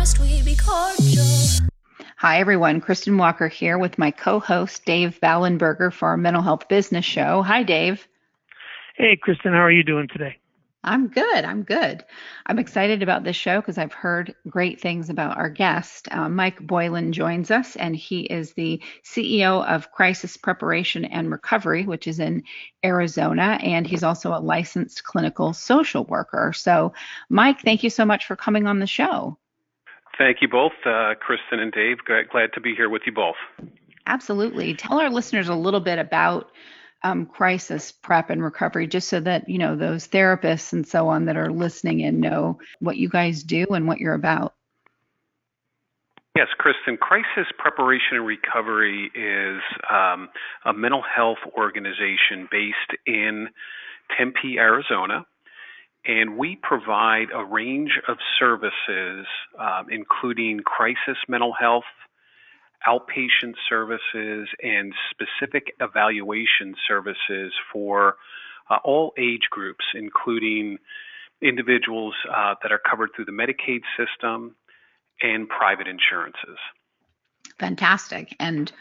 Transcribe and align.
After 0.00 0.22
all 0.22 0.28
we 0.28 0.32
promised, 0.32 0.44
we'd 0.44 0.44
be 0.44 0.56
cordial. 0.56 1.68
Hi, 2.16 2.40
everyone. 2.40 2.80
Kristin 2.80 3.18
Walker 3.18 3.48
here 3.48 3.76
with 3.76 3.98
my 3.98 4.10
co 4.10 4.40
host, 4.40 4.86
Dave 4.86 5.18
Ballenberger, 5.22 5.92
for 5.92 6.08
our 6.08 6.16
mental 6.16 6.42
health 6.42 6.68
business 6.68 7.04
show. 7.04 7.42
Hi, 7.42 7.62
Dave. 7.62 8.08
Hey, 8.96 9.18
Kristin, 9.22 9.52
how 9.52 9.62
are 9.62 9.70
you 9.70 9.82
doing 9.82 10.08
today? 10.08 10.38
I'm 10.82 11.08
good. 11.08 11.44
I'm 11.44 11.64
good. 11.64 12.02
I'm 12.46 12.58
excited 12.58 13.02
about 13.02 13.24
this 13.24 13.36
show 13.36 13.60
because 13.60 13.76
I've 13.76 13.92
heard 13.92 14.34
great 14.48 14.80
things 14.80 15.10
about 15.10 15.36
our 15.36 15.50
guest. 15.50 16.08
Uh, 16.10 16.30
Mike 16.30 16.66
Boylan 16.66 17.12
joins 17.12 17.50
us, 17.50 17.76
and 17.76 17.94
he 17.94 18.20
is 18.20 18.54
the 18.54 18.80
CEO 19.04 19.62
of 19.66 19.92
Crisis 19.92 20.38
Preparation 20.38 21.04
and 21.04 21.30
Recovery, 21.30 21.84
which 21.84 22.06
is 22.06 22.20
in 22.20 22.44
Arizona, 22.82 23.58
and 23.62 23.86
he's 23.86 24.02
also 24.02 24.32
a 24.32 24.40
licensed 24.40 25.04
clinical 25.04 25.52
social 25.52 26.04
worker. 26.04 26.54
So, 26.54 26.94
Mike, 27.28 27.60
thank 27.60 27.82
you 27.82 27.90
so 27.90 28.06
much 28.06 28.24
for 28.24 28.34
coming 28.34 28.66
on 28.66 28.78
the 28.78 28.86
show. 28.86 29.36
Thank 30.20 30.42
you 30.42 30.48
both, 30.48 30.72
uh, 30.84 31.14
Kristin 31.14 31.60
and 31.60 31.72
Dave. 31.72 32.04
Glad, 32.04 32.28
glad 32.28 32.52
to 32.52 32.60
be 32.60 32.74
here 32.74 32.90
with 32.90 33.02
you 33.06 33.12
both. 33.12 33.36
Absolutely. 34.06 34.74
Tell 34.74 35.00
our 35.00 35.08
listeners 35.08 35.48
a 35.48 35.54
little 35.54 35.80
bit 35.80 35.98
about 35.98 36.50
um, 37.02 37.24
crisis 37.24 37.90
prep 37.90 38.28
and 38.28 38.44
recovery, 38.44 38.86
just 38.86 39.08
so 39.08 39.18
that 39.20 39.48
you 39.48 39.56
know 39.56 39.76
those 39.76 40.06
therapists 40.06 40.74
and 40.74 40.86
so 40.86 41.08
on 41.08 41.24
that 41.24 41.38
are 41.38 41.50
listening 41.50 42.02
and 42.02 42.20
know 42.20 42.58
what 42.80 42.98
you 42.98 43.08
guys 43.08 43.42
do 43.42 43.64
and 43.70 43.88
what 43.88 43.98
you're 43.98 44.12
about. 44.12 44.52
Yes, 46.36 46.48
Kristin, 46.60 46.98
Crisis 46.98 47.50
Preparation 47.56 48.18
and 48.18 48.26
Recovery 48.26 49.10
is 49.14 49.62
um, 49.90 50.28
a 50.66 50.74
mental 50.74 51.02
health 51.02 51.38
organization 51.56 52.46
based 52.52 52.76
in 53.06 53.48
Tempe, 54.18 54.58
Arizona. 54.58 55.24
And 56.06 56.38
we 56.38 56.56
provide 56.62 57.28
a 57.34 57.44
range 57.44 58.00
of 58.08 58.16
services, 58.38 59.26
um, 59.58 59.86
including 59.90 60.60
crisis 60.60 61.18
mental 61.28 61.52
health, 61.52 61.84
outpatient 62.86 63.54
services 63.68 64.48
and 64.62 64.94
specific 65.10 65.74
evaluation 65.80 66.74
services 66.88 67.52
for 67.72 68.16
uh, 68.70 68.78
all 68.84 69.12
age 69.18 69.48
groups, 69.50 69.84
including 69.94 70.78
individuals 71.42 72.14
uh, 72.34 72.54
that 72.62 72.72
are 72.72 72.80
covered 72.88 73.10
through 73.14 73.26
the 73.26 73.32
Medicaid 73.32 73.82
system 73.98 74.56
and 75.20 75.48
private 75.48 75.86
insurances. 75.86 76.58
Fantastic. 77.58 78.34
And 78.40 78.72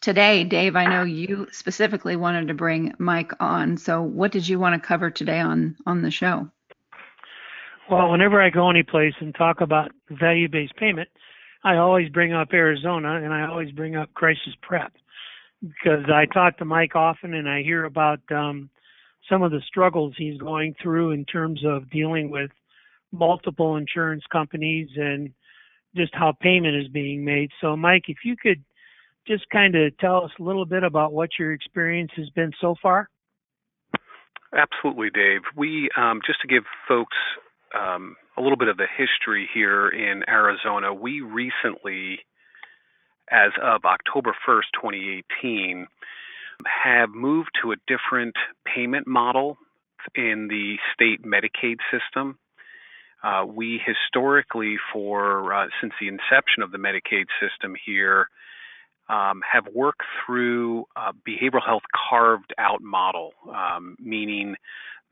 today, 0.00 0.44
Dave, 0.44 0.76
I 0.76 0.86
know 0.86 1.02
you 1.02 1.46
specifically 1.50 2.16
wanted 2.16 2.48
to 2.48 2.54
bring 2.54 2.94
Mike 2.98 3.32
on. 3.40 3.78
So, 3.78 4.02
what 4.02 4.32
did 4.32 4.46
you 4.46 4.58
want 4.58 4.80
to 4.80 4.86
cover 4.86 5.10
today 5.10 5.40
on 5.40 5.76
on 5.86 6.02
the 6.02 6.10
show? 6.10 6.50
Well, 7.90 8.10
whenever 8.10 8.42
I 8.42 8.50
go 8.50 8.68
anyplace 8.68 9.14
and 9.20 9.34
talk 9.34 9.62
about 9.62 9.92
value-based 10.10 10.76
payment, 10.76 11.08
I 11.64 11.76
always 11.76 12.10
bring 12.10 12.34
up 12.34 12.48
Arizona 12.52 13.16
and 13.16 13.32
I 13.32 13.46
always 13.46 13.70
bring 13.70 13.96
up 13.96 14.12
crisis 14.12 14.54
prep 14.60 14.92
because 15.62 16.04
I 16.12 16.26
talk 16.26 16.58
to 16.58 16.66
Mike 16.66 16.94
often 16.94 17.32
and 17.32 17.48
I 17.48 17.62
hear 17.62 17.84
about 17.84 18.20
um, 18.30 18.68
some 19.28 19.42
of 19.42 19.52
the 19.52 19.62
struggles 19.66 20.14
he's 20.18 20.38
going 20.38 20.74
through 20.82 21.12
in 21.12 21.24
terms 21.24 21.62
of 21.64 21.90
dealing 21.90 22.30
with 22.30 22.50
multiple 23.10 23.76
insurance 23.76 24.24
companies 24.30 24.88
and 24.96 25.32
just 25.96 26.14
how 26.14 26.34
payment 26.42 26.76
is 26.76 26.88
being 26.88 27.24
made. 27.24 27.50
So, 27.60 27.74
Mike, 27.74 28.04
if 28.08 28.18
you 28.22 28.36
could 28.36 28.62
just 29.26 29.48
kind 29.50 29.74
of 29.74 29.96
tell 29.96 30.24
us 30.24 30.30
a 30.38 30.42
little 30.42 30.66
bit 30.66 30.82
about 30.82 31.14
what 31.14 31.30
your 31.38 31.52
experience 31.52 32.10
has 32.16 32.28
been 32.30 32.52
so 32.60 32.74
far. 32.82 33.08
Absolutely, 34.54 35.08
Dave. 35.10 35.40
We 35.56 35.88
um, 35.96 36.20
just 36.26 36.40
to 36.42 36.48
give 36.48 36.64
folks 36.86 37.16
um, 37.74 38.16
a 38.36 38.40
little 38.40 38.56
bit 38.56 38.68
of 38.68 38.76
the 38.76 38.86
history 38.96 39.48
here 39.52 39.88
in 39.88 40.22
Arizona. 40.28 40.92
We 40.94 41.20
recently, 41.20 42.20
as 43.30 43.52
of 43.62 43.84
October 43.84 44.34
1st, 44.46 44.72
2018, 44.80 45.86
have 46.84 47.10
moved 47.10 47.50
to 47.62 47.72
a 47.72 47.76
different 47.86 48.34
payment 48.64 49.06
model 49.06 49.58
in 50.14 50.48
the 50.48 50.76
state 50.94 51.22
Medicaid 51.22 51.76
system. 51.90 52.38
Uh, 53.22 53.44
we 53.46 53.80
historically, 53.84 54.76
for 54.92 55.52
uh, 55.52 55.66
since 55.80 55.92
the 56.00 56.08
inception 56.08 56.62
of 56.62 56.70
the 56.70 56.78
Medicaid 56.78 57.26
system 57.40 57.74
here, 57.84 58.28
um, 59.08 59.40
have 59.50 59.66
worked 59.74 60.02
through 60.24 60.84
a 60.96 61.12
behavioral 61.26 61.64
health 61.64 61.82
carved 62.10 62.52
out 62.58 62.82
model, 62.82 63.32
um, 63.54 63.96
meaning 64.00 64.56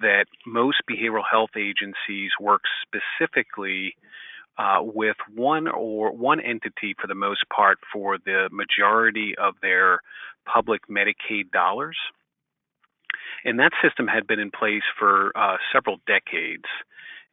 that 0.01 0.27
most 0.47 0.79
behavioral 0.91 1.25
health 1.29 1.57
agencies 1.57 2.31
work 2.41 2.63
specifically 2.83 3.97
uh, 4.59 4.79
with 4.81 5.17
one 5.35 5.69
or 5.69 6.13
one 6.13 6.41
entity 6.41 6.95
for 7.01 7.07
the 7.07 7.15
most 7.15 7.45
part 7.55 7.79
for 7.93 8.19
the 8.19 8.49
majority 8.53 9.35
of 9.37 9.55
their 9.63 10.01
public 10.51 10.83
Medicaid 10.89 11.51
dollars. 11.53 11.97
And 13.45 13.59
that 13.59 13.73
system 13.83 14.07
had 14.07 14.27
been 14.27 14.41
in 14.41 14.51
place 14.51 14.83
for 14.99 15.37
uh, 15.37 15.57
several 15.73 15.99
decades. 16.07 16.65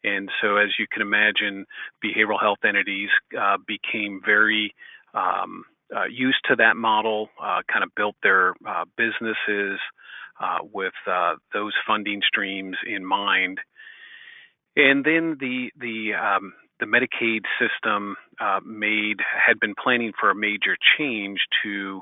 And 0.04 0.30
so, 0.42 0.58
as 0.58 0.70
you 0.78 0.86
can 0.92 1.02
imagine, 1.02 1.66
behavioral 2.04 2.40
health 2.40 2.60
entities 2.66 3.10
uh, 3.40 3.58
became 3.66 4.22
very 4.24 4.76
um, 5.14 5.64
uh, 5.96 6.06
used 6.06 6.40
to 6.50 6.56
that 6.58 6.76
model, 6.76 7.30
uh, 7.42 7.62
kind 7.72 7.84
of 7.84 7.90
built 7.96 8.16
their 8.24 8.54
uh, 8.68 8.86
businesses 8.98 9.80
uh, 10.40 10.60
with 10.74 10.94
uh, 11.10 11.36
those 11.54 11.74
funding 11.86 12.22
streams 12.28 12.78
in 12.88 13.06
mind. 13.06 13.60
And 14.76 15.06
then 15.06 15.38
the 15.40 15.70
the 15.78 16.14
um, 16.16 16.54
the 16.80 16.86
Medicaid 16.86 17.42
system 17.60 18.16
uh, 18.42 18.60
made 18.66 19.18
had 19.48 19.60
been 19.60 19.76
planning 19.82 20.12
for 20.20 20.32
a 20.32 20.36
major 20.36 20.76
change 20.98 21.40
to 21.64 22.02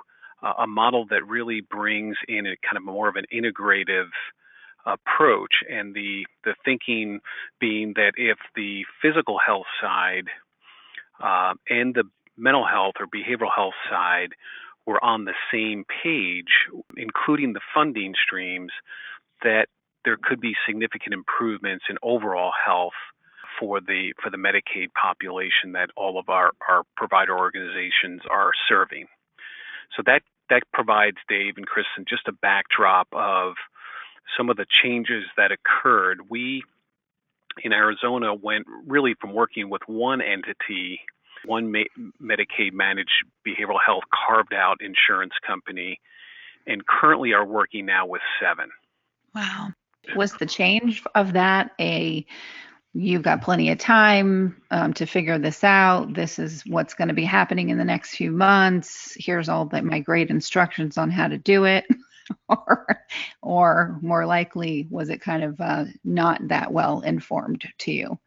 a 0.57 0.66
model 0.66 1.06
that 1.12 1.27
really 1.27 1.62
brings 1.62 2.16
in 2.27 2.48
a 2.48 2.56
kind 2.66 2.75
of 2.75 2.83
more 2.83 3.07
of 3.07 3.16
an 3.16 3.25
integrative 3.31 4.10
approach, 4.86 5.54
and 5.69 5.94
the 5.94 6.25
the 6.44 6.56
thinking 6.66 7.19
being 7.60 7.94
that 7.95 8.13
if 8.18 8.38
the 8.56 8.83
physical 9.01 9.38
health 9.45 9.68
side 9.80 10.25
uh, 11.21 11.54
and 11.69 11.94
the 11.94 12.04
mental 12.38 12.66
health 12.66 12.95
or 13.00 13.07
behavioral 13.07 13.51
health 13.54 13.74
side 13.89 14.30
were 14.86 15.04
on 15.04 15.25
the 15.25 15.33
same 15.54 15.86
page, 16.04 16.68
including 16.98 17.54
the 17.54 17.62
funding 17.74 18.13
streams, 18.24 18.72
that 19.44 19.68
there 20.06 20.18
could 20.22 20.42
be 20.42 20.54
significant 20.68 21.13
improvements 21.13 21.86
in 21.89 21.98
overall 22.01 22.51
health 22.66 22.98
for 23.60 23.80
the 23.80 24.13
for 24.22 24.30
the 24.30 24.38
Medicaid 24.38 24.89
population 25.00 25.74
that 25.74 25.89
all 25.95 26.18
of 26.18 26.30
our, 26.30 26.51
our 26.68 26.83
provider 26.98 27.38
organizations 27.38 28.22
are 28.30 28.51
serving. 28.68 29.06
So 29.95 30.04
that 30.06 30.22
that 30.50 30.63
provides 30.74 31.18
Dave 31.30 31.54
and 31.57 31.66
Kristin 31.68 32.07
just 32.07 32.28
a 32.28 32.31
backdrop 32.31 33.07
of 33.13 33.54
some 34.38 34.50
of 34.50 34.57
the 34.57 34.66
changes 34.83 35.24
that 35.38 35.51
occurred. 35.51 36.22
We 36.30 36.63
in 37.63 37.74
Arizona 37.74 38.33
went 38.33 38.66
really 38.88 39.16
from 39.19 39.33
working 39.33 39.69
with 39.69 39.81
one 39.86 40.22
entity, 40.22 41.01
one 41.46 41.74
Medicaid 42.22 42.74
managed 42.74 43.12
behavioral 43.46 43.80
health 43.84 44.04
carved 44.28 44.54
out 44.54 44.78
insurance 44.82 45.34
company, 45.46 46.00
and 46.68 46.86
currently 46.86 47.34
are 47.34 47.46
working 47.46 47.86
now 47.86 48.06
with 48.06 48.22
seven. 48.42 48.70
Wow. 49.34 49.70
Was 50.16 50.34
the 50.34 50.46
change 50.46 51.04
of 51.16 51.34
that 51.34 51.72
a 51.80 52.26
you've 52.94 53.24
got 53.24 53.42
plenty 53.42 53.70
of 53.70 53.78
time 53.78 54.62
um, 54.72 54.94
to 54.94 55.06
figure 55.06 55.38
this 55.38 55.64
out. 55.64 56.14
This 56.14 56.40
is 56.40 56.64
what's 56.66 56.94
going 56.94 57.08
to 57.08 57.14
be 57.14 57.24
happening 57.24 57.70
in 57.70 57.78
the 57.78 57.86
next 57.86 58.16
few 58.16 58.32
months. 58.32 59.16
Here's 59.18 59.48
all 59.48 59.66
the, 59.66 59.82
my 59.82 60.00
great 60.00 60.30
instructions 60.30 60.98
on 60.98 61.10
how 61.10 61.28
to 61.28 61.38
do 61.38 61.66
it. 61.66 61.86
or, 62.50 62.88
or 63.42 63.98
more 64.02 64.26
likely, 64.26 64.88
was 64.90 65.10
it 65.10 65.22
kind 65.22 65.44
of 65.44 65.60
uh, 65.62 65.86
not 66.04 66.46
that 66.48 66.72
well 66.72 67.02
informed 67.02 67.66
to 67.80 67.92
you? 67.92 68.20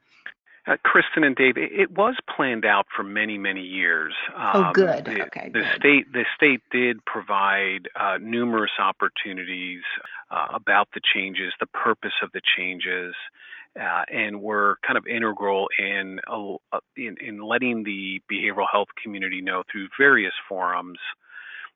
Uh, 0.67 0.77
Kristin 0.87 1.27
and 1.27 1.37
Dave, 1.37 1.59
it, 1.59 1.73
it, 1.73 1.91
was 1.91 2.17
planned 2.35 2.65
out 2.65 2.87
for 2.97 3.03
many, 3.03 3.37
many 3.37 3.61
years. 3.61 4.15
Oh, 4.35 4.41
um, 4.41 4.65
oh, 4.65 4.73
good. 4.73 5.05
The, 5.05 5.23
okay. 5.27 5.51
The 5.53 5.61
good. 5.61 5.77
state, 5.77 6.13
the 6.13 6.25
state 6.35 6.63
did 6.73 7.05
provide 7.05 7.89
uh, 7.95 8.17
numerous 8.19 8.71
opportunities 8.79 9.83
uh, 10.31 10.47
about 10.55 10.89
the 10.95 11.03
changes, 11.15 11.53
the 11.61 11.67
purpose 11.67 12.15
of 12.23 12.31
the 12.33 12.41
changes, 12.57 13.15
uh, 13.79 14.05
and 14.11 14.41
were 14.41 14.79
kind 14.87 14.97
of 14.97 15.07
integral 15.07 15.69
in, 15.79 16.21
uh, 16.27 16.79
in, 16.97 17.17
in 17.21 17.43
letting 17.43 17.85
the 17.85 18.23
behavioral 18.33 18.67
health 18.71 18.89
community 19.03 19.43
know 19.43 19.65
through 19.71 19.89
various 19.99 20.33
forums, 20.49 20.99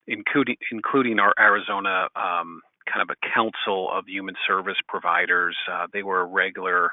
including 0.07 0.57
including 0.73 1.19
our 1.19 1.35
Arizona 1.39 2.09
um, 2.17 2.63
kind 2.91 3.03
of 3.03 3.11
a 3.11 3.35
council 3.35 3.91
of 3.93 4.07
human 4.07 4.35
service 4.47 4.79
providers. 4.89 5.57
Uh, 5.71 5.87
they 5.93 6.03
were 6.03 6.21
a 6.21 6.25
regular. 6.25 6.93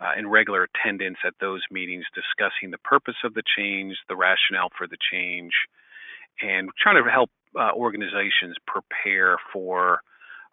Uh, 0.00 0.12
in 0.16 0.28
regular 0.28 0.62
attendance 0.62 1.18
at 1.26 1.34
those 1.40 1.60
meetings, 1.72 2.04
discussing 2.14 2.70
the 2.70 2.78
purpose 2.78 3.16
of 3.24 3.34
the 3.34 3.42
change, 3.56 3.96
the 4.08 4.14
rationale 4.14 4.68
for 4.78 4.86
the 4.86 4.96
change, 5.10 5.50
and 6.40 6.70
trying 6.80 7.02
to 7.02 7.10
help 7.10 7.30
uh, 7.58 7.72
organizations 7.74 8.54
prepare 8.64 9.38
for 9.52 10.00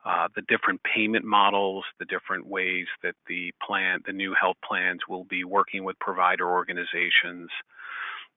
uh, 0.05 0.27
the 0.35 0.43
different 0.43 0.81
payment 0.83 1.25
models, 1.25 1.83
the 1.99 2.05
different 2.05 2.45
ways 2.47 2.85
that 3.01 3.15
the 3.27 3.51
plan, 3.65 4.01
the 4.05 4.13
new 4.13 4.35
health 4.39 4.57
plans 4.67 5.01
will 5.09 5.23
be 5.23 5.43
working 5.43 5.83
with 5.83 5.97
provider 5.99 6.47
organizations, 6.47 7.49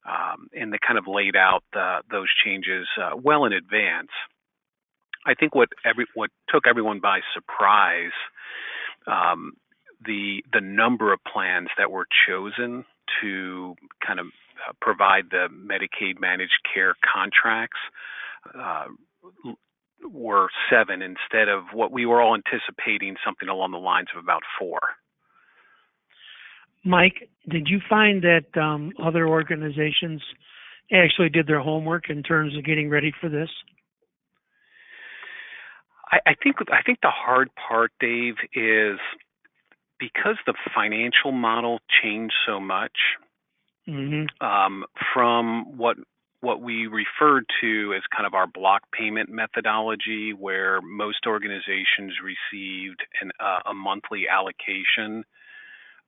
um, 0.09 0.49
and 0.55 0.73
they 0.73 0.79
kind 0.87 0.99
of 0.99 1.07
laid 1.07 1.37
out 1.37 1.63
the, 1.75 1.99
those 2.11 2.29
changes 2.43 2.87
uh, 3.01 3.11
well 3.17 3.45
in 3.45 3.53
advance. 3.53 4.09
I 5.27 5.35
think 5.35 5.55
what 5.55 5.69
every 5.85 6.07
what 6.15 6.31
took 6.49 6.67
everyone 6.67 7.01
by 7.01 7.21
surprise, 7.35 8.17
um, 9.07 9.53
the 10.05 10.43
the 10.53 10.61
number 10.61 11.13
of 11.13 11.21
plans 11.25 11.69
that 11.77 11.91
were 11.91 12.07
chosen 12.27 12.85
to 13.23 13.75
kind 14.07 14.21
of 14.21 14.27
uh, 14.27 14.73
provide 14.81 15.25
the 15.31 15.49
Medicaid 15.51 16.21
managed 16.21 16.61
care 16.73 16.95
contracts. 17.15 17.79
Uh, 18.55 18.87
were 20.13 20.49
seven 20.71 21.03
instead 21.03 21.49
of 21.49 21.65
what 21.73 21.91
we 21.91 22.07
were 22.07 22.23
all 22.23 22.37
anticipating, 22.37 23.17
something 23.25 23.49
along 23.49 23.73
the 23.73 23.79
lines 23.79 24.09
of 24.17 24.23
about 24.23 24.43
four. 24.59 24.79
Mike, 26.85 27.29
did 27.49 27.69
you 27.69 27.81
find 27.89 28.23
that 28.23 28.61
um, 28.61 28.93
other 29.03 29.29
organizations 29.29 30.23
actually 30.93 31.29
did 31.29 31.47
their 31.47 31.61
homework 31.61 32.09
in 32.09 32.23
terms 32.23 32.57
of 32.57 32.65
getting 32.65 32.89
ready 32.89 33.13
for 33.21 33.29
this? 33.29 33.49
I, 36.11 36.19
I 36.31 36.35
think 36.43 36.57
I 36.73 36.83
think 36.83 37.01
the 37.03 37.11
hard 37.11 37.51
part, 37.69 37.93
Dave, 38.01 38.35
is 38.55 38.99
because 39.99 40.37
the 40.47 40.55
financial 40.75 41.33
model 41.33 41.81
changed 42.03 42.35
so 42.47 42.61
much 42.61 42.97
mm-hmm. 43.89 44.27
um, 44.45 44.85
from 45.15 45.77
what 45.77 45.97
what 46.41 46.61
we 46.61 46.87
referred 46.87 47.45
to 47.61 47.93
as 47.97 48.03
kind 48.15 48.25
of 48.25 48.33
our 48.33 48.47
block 48.47 48.83
payment 48.93 49.29
methodology, 49.29 50.33
where 50.33 50.81
most 50.81 51.27
organizations 51.27 52.13
received 52.23 53.01
an, 53.21 53.33
uh, 53.41 53.71
a 53.71 53.75
monthly 53.75 54.27
allocation 54.29 55.25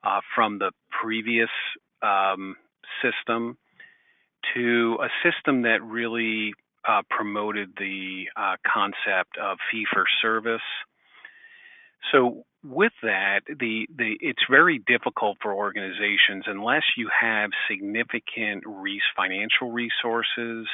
uh, 0.04 0.20
from 0.34 0.58
the 0.58 0.70
previous 1.02 1.50
um, 2.02 2.54
system, 3.02 3.58
to 4.54 4.98
a 5.02 5.08
system 5.28 5.62
that 5.62 5.82
really 5.82 6.54
uh, 6.88 7.02
promoted 7.10 7.70
the 7.76 8.24
uh, 8.36 8.54
concept 8.66 9.36
of 9.36 9.58
fee 9.70 9.84
for 9.92 10.04
service. 10.22 10.62
So 12.12 12.44
with 12.64 12.92
that, 13.02 13.40
the, 13.46 13.86
the 13.96 14.16
it's 14.20 14.42
very 14.50 14.82
difficult 14.86 15.38
for 15.42 15.52
organizations 15.52 16.44
unless 16.46 16.82
you 16.96 17.08
have 17.18 17.50
significant 17.70 18.64
res- 18.66 19.00
financial 19.16 19.70
resources 19.70 20.66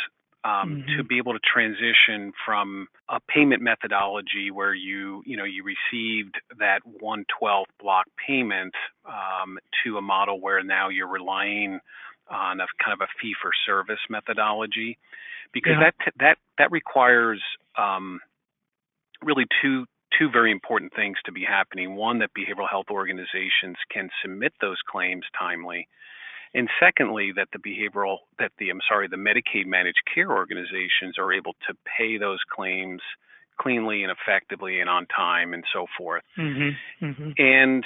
um, 0.44 0.84
mm-hmm. 0.86 0.96
to 0.96 1.04
be 1.04 1.18
able 1.18 1.32
to 1.32 1.40
transition 1.40 2.32
from 2.44 2.88
a 3.08 3.18
payment 3.20 3.62
methodology 3.62 4.50
where 4.52 4.74
you 4.74 5.22
you 5.26 5.36
know 5.36 5.44
you 5.44 5.64
received 5.64 6.36
that 6.58 6.80
112 6.84 7.66
block 7.80 8.06
payment 8.26 8.74
um, 9.06 9.58
to 9.84 9.96
a 9.96 10.02
model 10.02 10.40
where 10.40 10.62
now 10.62 10.88
you're 10.88 11.08
relying 11.08 11.80
on 12.30 12.60
a 12.60 12.66
kind 12.82 12.92
of 12.92 13.00
a 13.00 13.10
fee 13.20 13.34
for 13.40 13.50
service 13.64 14.00
methodology 14.10 14.98
because 15.52 15.74
yeah. 15.80 15.90
that 15.90 16.12
that 16.18 16.38
that 16.58 16.70
requires 16.70 17.42
um, 17.78 18.20
really 19.22 19.46
two 19.62 19.86
two 20.18 20.30
very 20.30 20.50
important 20.52 20.92
things 20.94 21.16
to 21.24 21.32
be 21.32 21.44
happening. 21.44 21.96
One, 21.96 22.18
that 22.20 22.30
behavioral 22.36 22.68
health 22.70 22.86
organizations 22.90 23.76
can 23.90 24.10
submit 24.22 24.52
those 24.60 24.78
claims 24.88 25.24
timely. 25.38 25.88
And 26.54 26.68
secondly, 26.80 27.32
that 27.36 27.48
the 27.52 27.58
behavioral, 27.58 28.18
that 28.38 28.52
the, 28.58 28.70
I'm 28.70 28.80
sorry, 28.88 29.08
the 29.08 29.16
Medicaid 29.16 29.66
managed 29.66 30.00
care 30.14 30.30
organizations 30.30 31.18
are 31.18 31.32
able 31.32 31.54
to 31.68 31.74
pay 31.98 32.18
those 32.18 32.38
claims 32.50 33.02
cleanly 33.60 34.04
and 34.04 34.12
effectively 34.12 34.80
and 34.80 34.88
on 34.88 35.06
time 35.06 35.52
and 35.54 35.64
so 35.72 35.86
forth. 35.98 36.22
Mm-hmm, 36.38 37.04
mm-hmm. 37.04 37.30
And, 37.38 37.84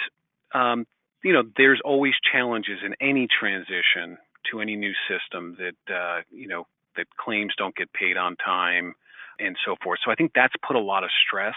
um, 0.55 0.87
you 1.25 1.33
know, 1.33 1.43
there's 1.57 1.81
always 1.85 2.15
challenges 2.33 2.79
in 2.85 2.95
any 3.01 3.27
transition 3.29 4.19
to 4.51 4.61
any 4.61 4.77
new 4.77 4.93
system 5.09 5.57
that, 5.59 5.95
uh, 5.95 6.21
you 6.31 6.49
know, 6.49 6.67
that 6.97 7.07
claims 7.17 7.53
don't 7.57 7.75
get 7.77 7.93
paid 7.93 8.17
on 8.17 8.37
time 8.37 8.95
and 9.39 9.57
so 9.65 9.77
forth. 9.83 10.01
So 10.05 10.11
I 10.11 10.15
think 10.15 10.33
that's 10.35 10.55
put 10.67 10.77
a 10.77 10.81
lot 10.81 11.05
of 11.05 11.11
stress 11.27 11.55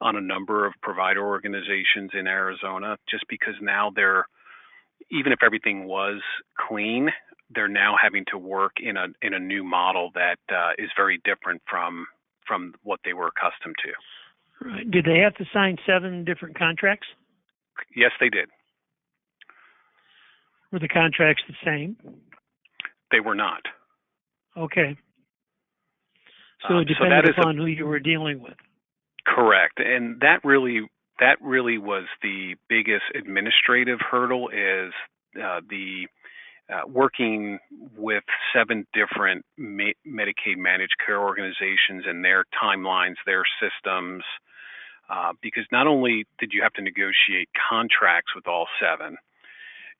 on 0.00 0.16
a 0.16 0.20
number 0.20 0.66
of 0.66 0.72
provider 0.82 1.24
organizations 1.24 2.10
in 2.18 2.26
Arizona 2.26 2.96
just 3.10 3.24
because 3.28 3.54
now 3.60 3.90
they're 3.94 4.26
even 5.10 5.32
if 5.32 5.40
everything 5.42 5.84
was 5.84 6.20
clean, 6.68 7.10
they're 7.54 7.68
now 7.68 7.96
having 8.00 8.24
to 8.30 8.38
work 8.38 8.72
in 8.80 8.96
a 8.96 9.06
in 9.20 9.34
a 9.34 9.38
new 9.38 9.64
model 9.64 10.10
that 10.14 10.38
uh, 10.50 10.70
is 10.78 10.90
very 10.96 11.20
different 11.24 11.62
from 11.68 12.06
from 12.46 12.74
what 12.82 13.00
they 13.04 13.12
were 13.12 13.28
accustomed 13.28 13.76
to. 13.84 14.68
Right. 14.68 14.90
Did 14.90 15.04
they 15.04 15.18
have 15.18 15.34
to 15.36 15.44
sign 15.52 15.76
seven 15.86 16.24
different 16.24 16.58
contracts? 16.58 17.06
Yes, 17.94 18.12
they 18.20 18.28
did. 18.28 18.48
Were 20.70 20.78
the 20.78 20.88
contracts 20.88 21.42
the 21.48 21.54
same? 21.64 21.96
They 23.10 23.20
were 23.20 23.34
not. 23.34 23.62
Okay. 24.56 24.96
So 26.66 26.74
um, 26.74 26.80
it 26.80 26.84
depended 26.88 27.34
so 27.34 27.40
upon 27.40 27.58
a, 27.58 27.60
who 27.60 27.66
you 27.66 27.86
were 27.86 28.00
dealing 28.00 28.40
with. 28.40 28.54
Correct, 29.26 29.78
and 29.78 30.20
that 30.20 30.44
really 30.44 30.82
that 31.20 31.36
really 31.40 31.78
was 31.78 32.04
the 32.22 32.56
biggest 32.68 33.04
administrative 33.14 34.00
hurdle 34.00 34.48
is 34.48 34.92
uh, 35.40 35.60
the 35.68 36.06
uh, 36.72 36.86
working 36.88 37.58
with 37.96 38.24
seven 38.54 38.86
different 38.92 39.44
Ma- 39.58 39.98
Medicaid 40.06 40.56
managed 40.56 40.94
care 41.04 41.20
organizations 41.20 42.04
and 42.06 42.24
their 42.24 42.44
timelines, 42.62 43.16
their 43.26 43.44
systems, 43.60 44.24
uh, 45.10 45.32
because 45.42 45.64
not 45.70 45.86
only 45.86 46.26
did 46.38 46.52
you 46.52 46.62
have 46.62 46.72
to 46.74 46.82
negotiate 46.82 47.48
contracts 47.70 48.34
with 48.34 48.46
all 48.48 48.66
seven, 48.80 49.16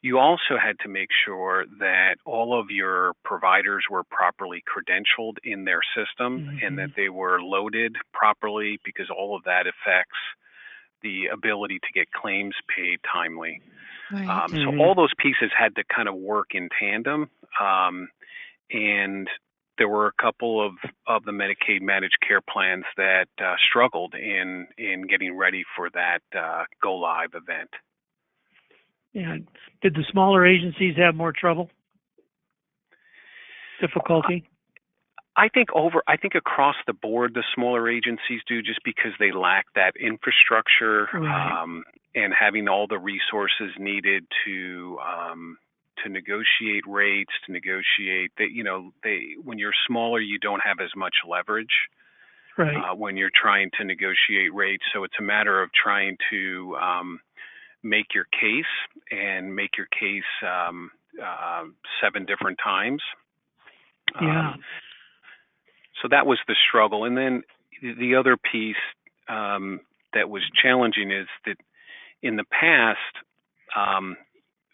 you 0.03 0.19
also 0.19 0.59
had 0.61 0.79
to 0.81 0.89
make 0.89 1.09
sure 1.25 1.65
that 1.79 2.17
all 2.27 2.59
of 2.59 2.67
your 2.71 3.13
providers 3.25 3.85
were 3.89 4.03
properly 4.03 4.63
credentialed 4.67 5.37
in 5.45 5.65
their 5.65 5.81
system 5.95 6.41
mm-hmm. 6.41 6.67
and 6.67 6.79
that 6.79 6.91
they 6.97 7.09
were 7.09 7.41
loaded 7.41 7.95
properly 8.13 8.81
because 8.85 9.07
all 9.17 9.37
of 9.37 9.45
that 9.45 9.67
affects 9.67 10.19
the 11.03 11.27
ability 11.33 11.79
to 11.79 11.93
get 11.95 12.11
claims 12.11 12.55
paid 12.77 12.99
timely. 13.11 13.63
Right. 14.13 14.29
Um, 14.29 14.51
mm-hmm. 14.51 14.77
So 14.77 14.85
all 14.85 14.95
those 14.97 15.13
pieces 15.19 15.51
had 15.57 15.77
to 15.77 15.85
kind 15.85 16.09
of 16.09 16.17
work 16.17 16.49
in 16.55 16.69
tandem. 16.81 17.31
Um, 17.61 18.09
and 18.73 19.29
there 19.79 19.89
were 19.89 20.07
a 20.07 20.23
couple 20.23 20.65
of, 20.65 20.73
of 21.07 21.25
the 21.25 21.33
Medicaid 21.33 21.81
managed 21.81 22.19
care 22.27 22.41
plans 22.41 22.85
that 22.97 23.29
uh, 23.41 23.55
struggled 23.69 24.15
in 24.15 24.67
in 24.77 25.07
getting 25.07 25.37
ready 25.37 25.63
for 25.77 25.91
that 25.91 26.23
uh, 26.37 26.65
go 26.83 26.95
live 26.95 27.31
event. 27.35 27.71
Yeah. 29.13 29.37
Did 29.83 29.95
the 29.95 30.05
smaller 30.11 30.47
agencies 30.47 30.97
have 30.97 31.15
more 31.15 31.33
trouble? 31.33 31.71
Difficulty? 33.81 34.45
I 35.37 35.49
think 35.49 35.69
over 35.75 36.03
I 36.07 36.17
think 36.17 36.35
across 36.35 36.77
the 36.87 36.93
board 36.93 37.33
the 37.35 37.43
smaller 37.55 37.89
agencies 37.89 38.41
do 38.47 38.63
just 38.63 38.81
because 38.85 39.13
they 39.19 39.33
lack 39.33 39.67
that 39.75 39.93
infrastructure 39.99 41.09
Right. 41.13 41.63
um, 41.63 41.85
and 42.15 42.35
having 42.39 42.69
all 42.69 42.87
the 42.87 42.99
resources 42.99 43.71
needed 43.79 44.25
to 44.45 44.99
um, 45.01 45.59
to 46.05 46.11
negotiate 46.11 46.85
rates, 46.87 47.33
to 47.47 47.53
negotiate 47.53 48.33
that 48.39 48.51
you 48.53 48.63
know 48.63 48.93
they 49.03 49.35
when 49.43 49.59
you're 49.59 49.73
smaller 49.87 50.21
you 50.21 50.39
don't 50.39 50.61
have 50.61 50.81
as 50.81 50.91
much 50.97 51.15
leverage 51.27 51.89
Right. 52.59 52.77
uh, 52.77 52.95
when 52.95 53.17
you're 53.17 53.31
trying 53.35 53.71
to 53.79 53.85
negotiate 53.85 54.53
rates. 54.53 54.85
So 54.93 55.05
it's 55.05 55.15
a 55.19 55.23
matter 55.23 55.63
of 55.63 55.71
trying 55.73 56.19
to 56.31 56.77
um, 56.77 57.21
make 57.83 58.15
your 58.15 58.27
case 58.33 58.65
and 59.11 59.55
make 59.55 59.77
your 59.77 59.87
case 59.87 60.23
um, 60.43 60.91
uh, 61.23 61.65
seven 62.03 62.25
different 62.25 62.59
times. 62.63 63.03
yeah. 64.21 64.53
Um, 64.53 64.65
so 66.01 66.09
that 66.11 66.27
was 66.27 66.39
the 66.49 66.57
struggle. 66.69 67.05
And 67.05 67.17
then 67.17 67.43
the 67.81 68.17
other 68.17 68.37
piece 68.37 68.77
um, 69.29 69.81
that 70.15 70.29
was 70.29 70.43
challenging 70.61 71.11
is 71.11 71.29
that 71.47 71.57
in 72.23 72.37
the 72.37 72.45
past, 72.45 72.99
um, 73.77 74.17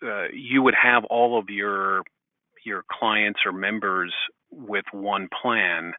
uh, 0.03 0.29
you 0.33 0.63
would 0.63 0.75
have 0.81 1.05
all 1.05 1.39
of 1.39 1.49
your 1.49 2.03
your 2.65 2.85
clients 2.91 3.41
or 3.47 3.53
members 3.53 4.13
with 4.51 4.85
one 4.93 5.29
plan, 5.43 5.93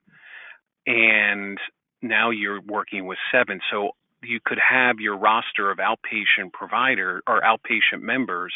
and 0.85 1.57
now 2.01 2.29
you're 2.29 2.61
working 2.61 3.07
with 3.07 3.17
seven. 3.31 3.59
So 3.71 3.91
you 4.23 4.39
could 4.43 4.59
have 4.59 4.99
your 4.99 5.17
roster 5.17 5.71
of 5.71 5.77
outpatient 5.77 6.51
provider 6.53 7.21
or 7.27 7.41
outpatient 7.41 8.01
members 8.01 8.53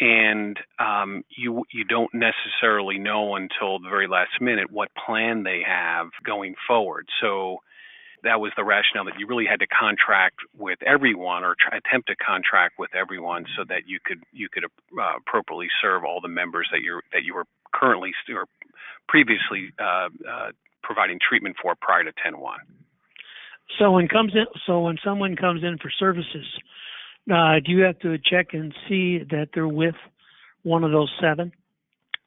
and 0.00 0.58
um, 0.78 1.24
you 1.36 1.64
you 1.72 1.84
don't 1.84 2.12
necessarily 2.14 2.98
know 2.98 3.34
until 3.34 3.78
the 3.78 3.88
very 3.88 4.06
last 4.06 4.40
minute 4.40 4.70
what 4.70 4.90
plan 4.94 5.42
they 5.42 5.62
have 5.66 6.08
going 6.24 6.54
forward. 6.66 7.08
So 7.20 7.58
that 8.22 8.40
was 8.40 8.52
the 8.56 8.64
rationale 8.64 9.04
that 9.04 9.18
you 9.18 9.26
really 9.26 9.46
had 9.46 9.60
to 9.60 9.66
contract 9.66 10.36
with 10.56 10.78
everyone 10.82 11.44
or 11.44 11.54
try, 11.58 11.78
attempt 11.78 12.08
to 12.08 12.16
contract 12.16 12.74
with 12.78 12.94
everyone 12.94 13.46
so 13.56 13.64
that 13.68 13.82
you 13.86 13.98
could 14.04 14.22
you 14.32 14.48
could 14.52 14.64
uh, 14.64 15.16
appropriately 15.18 15.68
serve 15.82 16.04
all 16.04 16.20
the 16.20 16.28
members 16.28 16.68
that 16.72 16.80
you 16.80 17.00
that 17.12 17.24
you 17.24 17.34
were 17.34 17.44
currently 17.74 18.12
or 18.30 18.46
previously 19.08 19.72
uh, 19.80 20.08
uh, 20.28 20.50
providing 20.82 21.18
treatment 21.18 21.56
for 21.60 21.74
prior 21.80 22.04
to 22.04 22.12
10-1. 22.12 22.56
So 23.78 23.92
when 23.92 24.08
comes 24.08 24.32
in, 24.34 24.46
so 24.66 24.80
when 24.80 24.96
someone 25.04 25.36
comes 25.36 25.62
in 25.62 25.78
for 25.78 25.90
services, 25.98 26.46
uh, 27.30 27.60
do 27.64 27.72
you 27.72 27.82
have 27.82 27.98
to 28.00 28.16
check 28.18 28.48
and 28.52 28.74
see 28.88 29.18
that 29.30 29.48
they're 29.54 29.68
with 29.68 29.94
one 30.62 30.84
of 30.84 30.90
those 30.90 31.12
seven? 31.20 31.52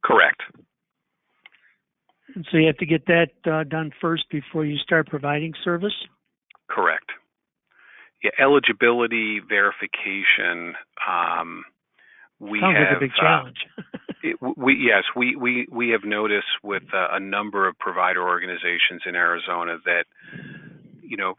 Correct. 0.04 0.42
And 2.36 2.46
so 2.52 2.58
you 2.58 2.68
have 2.68 2.78
to 2.78 2.86
get 2.86 3.06
that 3.08 3.30
uh, 3.46 3.64
done 3.64 3.92
first 4.00 4.26
before 4.30 4.66
you 4.66 4.78
start 4.78 5.08
providing 5.08 5.54
service. 5.64 5.94
Correct. 6.70 7.10
Yeah, 8.24 8.32
eligibility 8.40 9.40
verification. 9.48 10.76
Um, 11.08 11.66
we 12.40 12.60
Sounds 12.60 12.78
have 12.78 12.88
like 12.88 12.98
a 12.98 13.00
big 13.00 13.12
uh, 13.18 13.22
challenge. 13.22 13.58
it, 14.24 14.38
we 14.58 14.78
yes, 14.88 15.04
we 15.16 15.36
we 15.36 15.68
we 15.72 15.90
have 15.90 16.04
noticed 16.04 16.48
with 16.64 16.84
uh, 16.94 17.08
a 17.12 17.20
number 17.20 17.68
of 17.68 17.78
provider 17.80 18.22
organizations 18.22 19.02
in 19.06 19.16
Arizona 19.16 19.78
that 19.86 20.06
you 21.12 21.18
know 21.18 21.36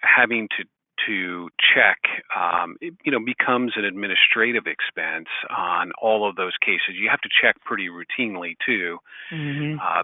having 0.00 0.48
to 0.56 0.64
to 1.06 1.50
check 1.74 1.98
um, 2.34 2.76
it, 2.80 2.94
you 3.04 3.12
know 3.12 3.20
becomes 3.20 3.72
an 3.76 3.84
administrative 3.84 4.64
expense 4.66 5.28
on 5.54 5.92
all 6.00 6.28
of 6.28 6.36
those 6.36 6.54
cases. 6.64 6.96
You 6.98 7.10
have 7.10 7.20
to 7.20 7.28
check 7.28 7.56
pretty 7.60 7.88
routinely 7.88 8.56
too, 8.64 8.98
hmm 9.30 9.76
uh, 9.76 10.02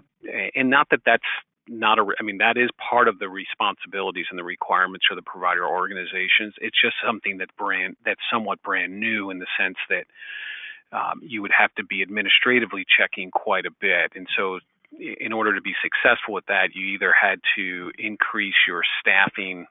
and 0.55 0.69
not 0.69 0.87
that 0.91 0.99
that's 1.05 1.23
not 1.67 1.97
a. 1.97 2.05
I 2.19 2.23
mean 2.23 2.37
that 2.37 2.57
is 2.57 2.69
part 2.77 3.07
of 3.07 3.17
the 3.17 3.27
responsibilities 3.27 4.27
and 4.29 4.37
the 4.37 4.43
requirements 4.43 5.07
of 5.09 5.15
the 5.15 5.23
provider 5.23 5.67
organizations. 5.67 6.53
It's 6.61 6.79
just 6.79 6.95
something 7.03 7.39
that 7.39 7.49
brand 7.57 7.97
that's 8.05 8.21
somewhat 8.31 8.61
brand 8.61 8.99
new 8.99 9.31
in 9.31 9.39
the 9.39 9.47
sense 9.59 9.77
that 9.89 10.05
um, 10.95 11.21
you 11.23 11.41
would 11.41 11.51
have 11.57 11.73
to 11.75 11.83
be 11.83 12.03
administratively 12.03 12.85
checking 12.85 13.31
quite 13.31 13.65
a 13.65 13.71
bit, 13.71 14.11
and 14.15 14.27
so 14.37 14.59
in 14.99 15.33
order 15.33 15.55
to 15.55 15.61
be 15.61 15.73
successful 15.81 16.33
with 16.33 16.45
that, 16.47 16.69
you 16.73 16.85
either 16.95 17.13
had 17.19 17.39
to 17.55 17.91
increase 17.97 18.55
your 18.67 18.81
staffing 18.99 19.65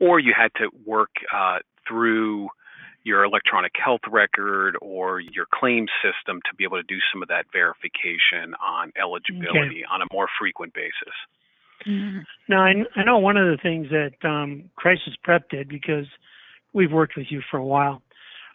or 0.00 0.18
you 0.18 0.34
had 0.36 0.52
to 0.56 0.70
work 0.86 1.10
uh, 1.34 1.58
through 1.86 2.48
your 3.04 3.24
electronic 3.24 3.72
health 3.82 4.00
record 4.10 4.76
or 4.82 5.20
your 5.20 5.46
claims 5.52 5.90
system 6.02 6.40
to 6.48 6.54
be 6.56 6.64
able 6.64 6.76
to 6.76 6.82
do 6.82 6.98
some 7.12 7.22
of 7.22 7.28
that 7.28 7.46
verification 7.52 8.54
on 8.62 8.92
eligibility 9.00 9.84
on 9.90 10.02
a 10.02 10.06
more 10.12 10.26
frequent 10.38 10.74
basis. 10.74 11.14
Mhm. 11.86 12.24
Now 12.48 12.64
I, 12.64 12.74
I 12.96 13.04
know 13.04 13.18
one 13.18 13.36
of 13.36 13.46
the 13.46 13.56
things 13.62 13.88
that 13.90 14.28
um, 14.28 14.70
Crisis 14.76 15.14
Prep 15.22 15.48
did 15.48 15.68
because 15.68 16.06
we've 16.72 16.92
worked 16.92 17.16
with 17.16 17.26
you 17.30 17.40
for 17.50 17.56
a 17.56 17.64
while. 17.64 18.02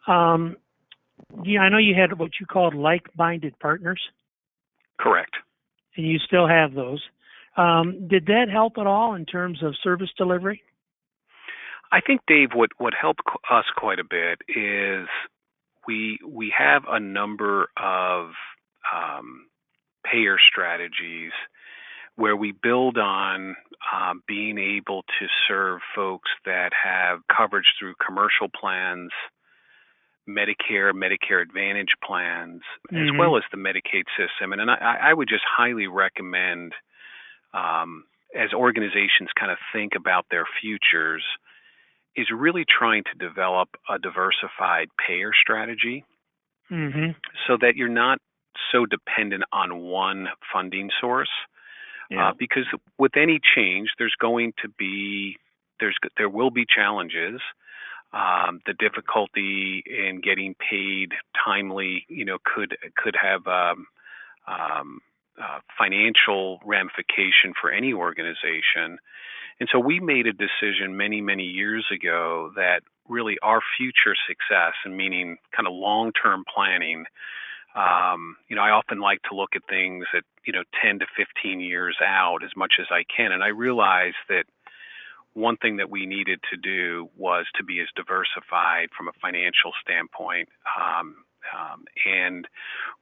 Um, 0.08 0.58
yeah, 1.44 1.62
I 1.62 1.70
know 1.70 1.78
you 1.78 1.96
had 1.96 2.20
what 2.20 2.32
you 2.40 2.46
called 2.46 2.76
like-minded 2.76 3.58
partners, 3.60 4.02
Correct. 5.04 5.36
and 5.98 6.08
you 6.08 6.18
still 6.18 6.48
have 6.48 6.74
those. 6.74 7.04
Um, 7.58 8.08
did 8.08 8.28
that 8.28 8.48
help 8.52 8.78
at 8.78 8.88
all 8.88 9.16
in 9.16 9.26
terms 9.26 9.62
of 9.62 9.76
service 9.84 10.10
delivery? 10.18 10.62
I 11.92 12.00
think 12.02 12.22
Dave, 12.26 12.50
what 12.56 12.72
what 12.78 12.94
helped 13.00 13.22
us 13.52 13.66
quite 13.76 14.00
a 14.00 14.04
bit 14.04 14.40
is 14.48 15.08
we 15.86 16.18
we 16.26 16.52
have 16.58 16.84
a 16.90 17.00
number 17.00 17.68
of 17.78 18.32
um, 18.92 19.46
payer 20.10 20.38
strategies 20.50 21.32
where 22.16 22.36
we 22.36 22.52
build 22.52 22.98
on 22.98 23.56
um, 23.94 24.24
being 24.28 24.58
able 24.58 25.02
to 25.20 25.28
serve 25.48 25.82
folks 25.96 26.30
that 26.46 26.72
have 26.84 27.20
coverage 27.36 27.66
through 27.78 27.94
commercial 28.04 28.48
plans, 28.50 29.12
Medicare, 30.28 30.92
Medicare 30.94 31.42
Advantage 31.42 31.96
plans, 32.04 32.62
as 32.92 33.10
Mhm. 33.10 33.18
well 33.18 33.38
as 33.38 33.44
the 33.52 33.58
Medicaid 33.58 34.06
system. 34.18 34.54
And, 34.54 34.62
and 34.62 34.72
I, 34.72 35.00
I 35.02 35.14
would 35.14 35.28
just 35.28 35.44
highly 35.46 35.88
recommend, 35.88 36.74
um, 37.54 38.06
as 38.36 38.54
organizations 38.54 39.30
kind 39.36 39.52
of 39.52 39.60
think 39.72 39.96
about 39.96 40.26
their 40.30 40.46
futures, 40.62 41.24
is 42.16 42.30
really 42.32 42.66
trying 42.66 43.04
to 43.04 43.16
develop 43.16 43.70
a 43.90 44.00
diversified 44.00 44.90
payer 44.98 45.32
strategy 45.34 46.06
hmm 46.70 47.12
so 47.48 47.58
that 47.58 47.76
you're 47.76 47.90
not 47.90 48.20
so 48.72 48.86
dependent 48.86 49.44
on 49.52 49.78
one 49.80 50.30
funding 50.52 50.90
source. 51.02 51.30
Yeah. 52.10 52.30
Uh, 52.30 52.34
because 52.38 52.66
with 52.98 53.18
any 53.18 53.40
change, 53.56 53.90
there's 53.98 54.16
going 54.20 54.54
to 54.62 54.70
be 54.70 55.38
there's 55.80 55.98
there 56.18 56.30
will 56.30 56.52
be 56.52 56.66
challenges. 56.66 57.42
Um, 58.14 58.62
the 58.68 58.74
difficulty 58.74 59.84
in 59.88 60.22
getting 60.22 60.56
paid 60.56 61.14
timely, 61.44 62.06
you 62.10 62.26
know, 62.26 62.38
could 62.44 62.78
could 62.96 63.16
have 63.20 63.48
um, 63.48 63.88
um, 64.48 65.00
uh, 65.42 65.60
financial 65.78 66.60
ramification 66.64 67.54
for 67.60 67.72
any 67.72 67.92
organization. 67.92 69.00
And 69.60 69.70
so 69.72 69.80
we 69.80 70.00
made 70.00 70.28
a 70.28 70.34
decision 70.34 70.96
many 70.96 71.22
many 71.22 71.44
years 71.44 71.86
ago 71.92 72.52
that 72.56 72.82
really 73.10 73.38
our 73.42 73.62
future 73.78 74.16
success, 74.28 74.74
and 74.86 74.96
meaning 74.96 75.38
kind 75.56 75.68
of 75.68 75.74
long 75.74 76.12
term 76.12 76.44
planning, 76.54 77.06
um, 77.76 78.38
you 78.48 78.56
know, 78.56 78.62
I 78.62 78.70
often 78.70 79.00
like 79.00 79.22
to 79.30 79.36
look 79.36 79.56
at 79.56 79.64
things 79.68 80.06
at, 80.16 80.24
you 80.46 80.54
know, 80.54 80.64
10 80.84 81.00
to 81.00 81.06
15 81.18 81.60
years 81.60 81.98
out 82.06 82.44
as 82.44 82.52
much 82.56 82.74
as 82.80 82.86
I 82.92 83.04
can. 83.16 83.32
And 83.32 83.44
I 83.44 83.48
realize 83.48 84.14
that 84.30 84.46
one 85.34 85.58
thing 85.58 85.78
that 85.78 85.90
we 85.90 86.06
needed 86.06 86.40
to 86.52 86.58
do 86.58 87.10
was 87.18 87.46
to 87.56 87.64
be 87.64 87.80
as 87.80 87.88
diversified 87.96 88.90
from 88.96 89.08
a 89.08 89.14
financial 89.22 89.72
standpoint. 89.82 90.50
Um, 90.80 91.16
um, 91.52 91.84
and 92.06 92.48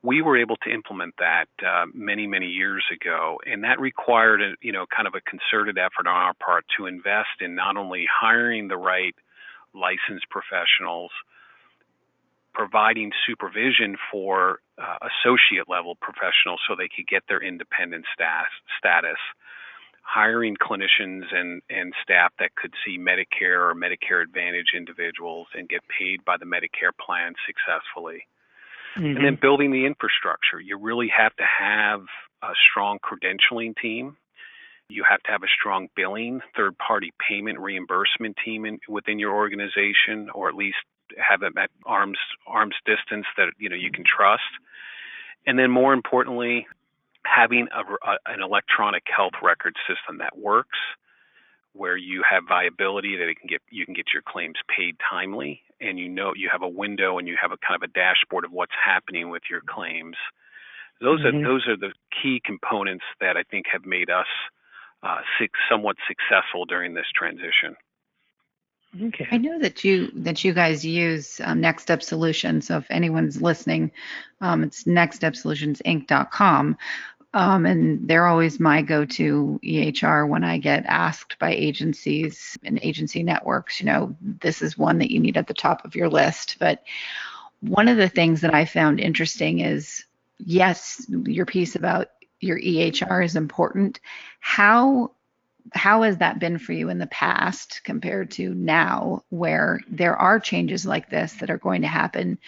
we 0.02 0.22
were 0.22 0.38
able 0.38 0.58
to 0.58 0.70
implement 0.72 1.16
that 1.20 1.46
uh, 1.66 1.86
many, 1.94 2.26
many 2.26 2.48
years 2.48 2.84
ago. 2.92 3.40
And 3.46 3.64
that 3.64 3.80
required, 3.80 4.42
a, 4.42 4.54
you 4.62 4.72
know, 4.72 4.86
kind 4.86 5.08
of 5.08 5.14
a 5.14 5.22
concerted 5.22 5.78
effort 5.78 6.08
on 6.08 6.16
our 6.16 6.34
part 6.34 6.66
to 6.78 6.88
invest 6.88 7.40
in 7.40 7.56
not 7.56 7.78
only 7.78 8.06
hiring 8.12 8.68
the 8.68 8.78
right 8.78 9.16
licensed 9.74 10.28
professionals, 10.30 11.12
providing 12.54 13.12
supervision 13.28 13.96
for 14.12 14.60
uh, 14.78 14.98
associate 15.08 15.70
level 15.70 15.96
professionals 15.96 16.60
so 16.68 16.76
they 16.76 16.90
could 16.90 17.08
get 17.08 17.24
their 17.30 17.42
independent 17.42 18.06
stas- 18.14 18.60
status, 18.78 19.20
hiring 20.12 20.58
clinicians 20.58 21.24
and, 21.34 21.62
and 21.70 21.94
staff 22.04 22.34
that 22.40 22.54
could 22.56 22.74
see 22.86 22.98
Medicare 22.98 23.72
or 23.72 23.74
Medicare 23.74 24.22
Advantage 24.22 24.74
individuals 24.76 25.48
and 25.56 25.70
get 25.70 25.82
paid 25.88 26.26
by 26.26 26.36
the 26.38 26.46
Medicare 26.46 26.92
plan 27.00 27.34
successfully. 27.48 28.28
Mhm. 28.98 29.16
And 29.16 29.26
then 29.26 29.36
building 29.36 29.72
the 29.72 29.86
infrastructure. 29.86 30.60
You 30.60 30.78
really 30.78 31.08
have 31.08 31.34
to 31.38 31.46
have 31.46 32.02
a 32.42 32.54
strong 32.70 33.00
credentialing 33.00 33.78
team. 33.78 34.18
You 34.90 35.04
have 35.10 35.24
to 35.24 35.32
have 35.32 35.44
a 35.44 35.48
strong 35.48 35.88
billing, 35.96 36.42
third 36.58 36.78
party 36.78 37.14
payment 37.26 37.60
reimbursement 37.60 38.36
team 38.44 38.66
in, 38.66 38.80
within 38.90 39.18
your 39.18 39.34
organization, 39.34 40.30
or 40.34 40.50
at 40.50 40.56
least 40.56 40.84
have 41.18 41.42
it 41.44 41.54
at 41.58 41.70
arm's 41.86 42.20
arm's 42.46 42.76
distance 42.86 43.28
that 43.38 43.54
you 43.58 43.70
know 43.70 43.78
you 43.78 43.92
can 43.92 44.04
trust. 44.04 44.52
And 45.48 45.58
then 45.58 45.72
more 45.72 45.94
importantly, 45.94 46.68
having 47.26 47.68
a, 47.74 48.10
a, 48.10 48.34
an 48.34 48.42
electronic 48.42 49.04
health 49.16 49.34
record 49.42 49.76
system 49.88 50.20
that 50.20 50.38
works, 50.38 50.78
where 51.74 51.96
you 51.96 52.24
have 52.30 52.44
viability 52.48 53.16
that 53.16 53.30
it 53.30 53.40
can 53.40 53.48
get 53.48 53.62
you 53.70 53.86
can 53.86 53.94
get 53.94 54.08
your 54.14 54.24
claims 54.24 54.56
paid 54.76 54.96
timely, 55.10 55.62
and 55.80 55.98
you 55.98 56.10
know 56.10 56.34
you 56.36 56.50
have 56.52 56.62
a 56.62 56.68
window 56.68 57.18
and 57.18 57.28
you 57.28 57.38
have 57.42 57.52
a 57.52 57.58
kind 57.66 57.82
of 57.82 57.90
a 57.90 57.94
dashboard 57.94 58.46
of 58.46 58.52
what's 58.52 58.74
happening 58.84 59.30
with 59.30 59.44
your 59.50 59.62
claims. 59.62 60.18
Those 61.00 61.22
mm-hmm. 61.22 61.38
are 61.38 61.44
those 61.44 61.68
are 61.68 61.78
the 61.78 61.94
key 62.22 62.42
components 62.44 63.06
that 63.20 63.38
I 63.38 63.44
think 63.44 63.66
have 63.72 63.86
made 63.86 64.10
us 64.10 64.28
uh, 65.04 65.22
somewhat 65.70 65.96
successful 66.08 66.66
during 66.66 66.94
this 66.94 67.08
transition. 67.16 67.76
Okay. 69.02 69.28
I 69.32 69.38
know 69.38 69.58
that 69.60 69.86
you 69.86 70.12
that 70.16 70.44
you 70.44 70.54
guys 70.54 70.84
use 70.84 71.40
um, 71.46 71.62
Next 71.62 71.84
Step 71.84 72.04
Solutions. 72.04 72.68
So 72.68 72.78
if 72.78 72.92
anyone's 72.92 73.42
listening, 73.42 73.92
um, 74.42 74.64
it's 74.64 74.84
nextstepsolutionsinc.com. 74.84 76.78
Um, 77.34 77.66
and 77.66 78.08
they're 78.08 78.28
always 78.28 78.60
my 78.60 78.82
go-to 78.82 79.60
EHR 79.64 80.28
when 80.28 80.44
I 80.44 80.58
get 80.58 80.86
asked 80.86 81.40
by 81.40 81.52
agencies 81.54 82.58
and 82.64 82.78
agency 82.82 83.24
networks. 83.24 83.80
You 83.80 83.86
know, 83.86 84.18
this 84.22 84.62
is 84.62 84.78
one 84.78 85.00
that 85.00 85.12
you 85.12 85.20
need 85.20 85.38
at 85.38 85.48
the 85.48 85.54
top 85.54 85.86
of 85.86 85.96
your 85.96 86.10
list. 86.10 86.58
But 86.60 86.84
one 87.62 87.88
of 87.88 87.96
the 87.96 88.10
things 88.10 88.42
that 88.42 88.54
I 88.54 88.66
found 88.66 89.00
interesting 89.00 89.60
is, 89.60 90.04
yes, 90.40 91.06
your 91.08 91.46
piece 91.46 91.76
about 91.76 92.10
your 92.42 92.60
EHR 92.60 93.24
is 93.24 93.36
important. 93.36 94.02
How 94.40 95.12
how 95.74 96.02
has 96.02 96.18
that 96.18 96.40
been 96.40 96.58
for 96.58 96.74
you 96.74 96.90
in 96.90 96.98
the 96.98 97.08
past 97.08 97.82
compared 97.84 98.32
to 98.32 98.54
now 98.54 99.24
where 99.30 99.80
there 99.88 100.16
are 100.16 100.40
changes 100.40 100.86
like 100.88 101.10
this 101.10 101.34
that 101.34 101.52
are 101.52 101.58
going 101.58 101.84
to 101.84 101.88
happen 101.88 102.40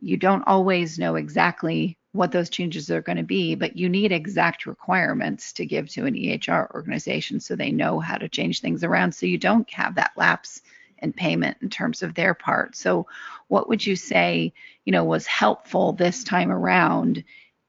you 0.00 0.16
don't 0.16 0.46
always 0.46 0.98
know 0.98 1.14
exactly 1.16 1.96
what 2.12 2.32
those 2.32 2.48
changes 2.48 2.90
are 2.90 3.02
going 3.02 3.16
to 3.16 3.22
be 3.22 3.54
but 3.54 3.76
you 3.76 3.88
need 3.88 4.12
exact 4.12 4.66
requirements 4.66 5.52
to 5.52 5.66
give 5.66 5.88
to 5.88 6.06
an 6.06 6.14
EHR 6.14 6.70
organization 6.74 7.40
so 7.40 7.54
they 7.54 7.70
know 7.70 8.00
how 8.00 8.16
to 8.16 8.28
change 8.28 8.60
things 8.60 8.84
around 8.84 9.12
so 9.12 9.26
you 9.26 9.38
don't 9.38 9.70
have 9.70 9.94
that 9.94 10.12
lapse 10.16 10.62
in 10.98 11.12
payment 11.12 11.56
in 11.60 11.68
terms 11.68 12.02
of 12.02 12.14
their 12.14 12.34
part 12.34 12.74
so 12.74 13.06
what 13.48 13.68
would 13.68 13.84
you 13.84 13.96
say 13.96 14.52
you 14.84 14.92
know 14.92 15.04
was 15.04 15.26
helpful 15.26 15.92
this 15.92 16.24
time 16.24 16.50
around 16.50 17.22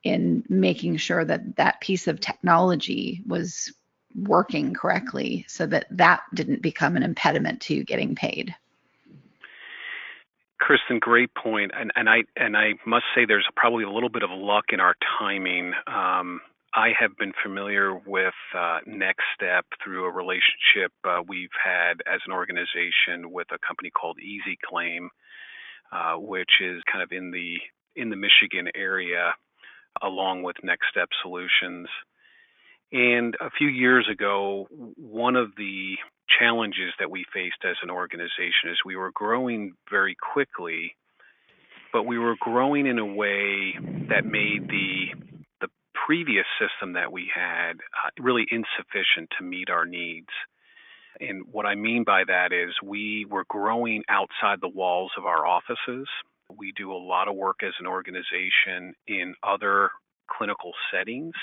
in 0.03 0.43
making 0.47 0.95
sure 0.95 1.25
that 1.25 1.57
that 1.57 1.81
piece 1.81 2.07
of 2.07 2.19
technology 2.19 3.21
was 3.25 3.73
working 4.15 4.73
correctly 4.73 5.45
so 5.47 5.65
that 5.65 5.85
that 5.91 6.21
didn't 6.33 6.61
become 6.61 6.95
an 6.95 7.03
impediment 7.03 7.61
to 7.61 7.83
getting 7.83 8.15
paid. 8.15 8.55
Kristin, 10.61 10.99
great 10.99 11.29
point, 11.35 11.71
and 11.77 11.91
and 11.95 12.09
I 12.09 12.23
and 12.35 12.57
I 12.57 12.73
must 12.85 13.05
say 13.15 13.25
there's 13.25 13.47
probably 13.55 13.83
a 13.83 13.91
little 13.91 14.09
bit 14.09 14.23
of 14.23 14.29
luck 14.31 14.65
in 14.71 14.79
our 14.79 14.95
timing. 15.19 15.73
Um, 15.85 16.41
I 16.73 16.89
have 16.99 17.17
been 17.17 17.33
familiar 17.43 17.95
with 17.95 18.33
uh, 18.55 18.79
Next 18.85 19.23
Step 19.35 19.65
through 19.83 20.05
a 20.05 20.11
relationship 20.11 20.91
uh, 21.03 21.21
we've 21.27 21.49
had 21.63 22.01
as 22.11 22.21
an 22.25 22.33
organization 22.33 23.31
with 23.31 23.47
a 23.51 23.57
company 23.65 23.89
called 23.89 24.19
Easy 24.19 24.57
Claim, 24.63 25.09
uh, 25.91 26.15
which 26.15 26.49
is 26.61 26.81
kind 26.91 27.03
of 27.03 27.11
in 27.11 27.31
the 27.31 27.57
in 27.95 28.09
the 28.09 28.15
Michigan 28.15 28.69
area, 28.75 29.33
along 30.01 30.43
with 30.43 30.55
Next 30.63 30.87
Step 30.91 31.09
Solutions. 31.21 31.87
And 32.91 33.35
a 33.41 33.49
few 33.57 33.67
years 33.67 34.07
ago, 34.11 34.67
one 34.95 35.35
of 35.35 35.49
the 35.57 35.95
challenges 36.39 36.93
that 36.99 37.11
we 37.11 37.25
faced 37.33 37.63
as 37.63 37.75
an 37.81 37.89
organization 37.89 38.69
is 38.71 38.77
we 38.85 38.95
were 38.95 39.11
growing 39.11 39.73
very 39.89 40.15
quickly, 40.33 40.95
but 41.91 42.03
we 42.03 42.17
were 42.17 42.35
growing 42.39 42.87
in 42.87 42.99
a 42.99 43.05
way 43.05 43.73
that 44.09 44.25
made 44.25 44.67
the 44.69 45.05
the 45.61 45.67
previous 46.05 46.45
system 46.59 46.93
that 46.93 47.11
we 47.11 47.29
had 47.33 47.73
uh, 47.73 48.09
really 48.19 48.45
insufficient 48.51 49.29
to 49.37 49.43
meet 49.43 49.69
our 49.69 49.85
needs. 49.85 50.29
And 51.19 51.45
what 51.51 51.65
I 51.65 51.75
mean 51.75 52.03
by 52.03 52.23
that 52.27 52.53
is 52.53 52.73
we 52.83 53.25
were 53.29 53.45
growing 53.47 54.03
outside 54.07 54.59
the 54.61 54.67
walls 54.69 55.11
of 55.17 55.25
our 55.25 55.47
offices. 55.47 56.07
We 56.55 56.71
do 56.77 56.91
a 56.91 56.97
lot 56.97 57.27
of 57.27 57.35
work 57.35 57.63
as 57.63 57.73
an 57.79 57.87
organization 57.87 58.93
in 59.07 59.33
other 59.43 59.89
clinical 60.29 60.73
settings 60.91 61.33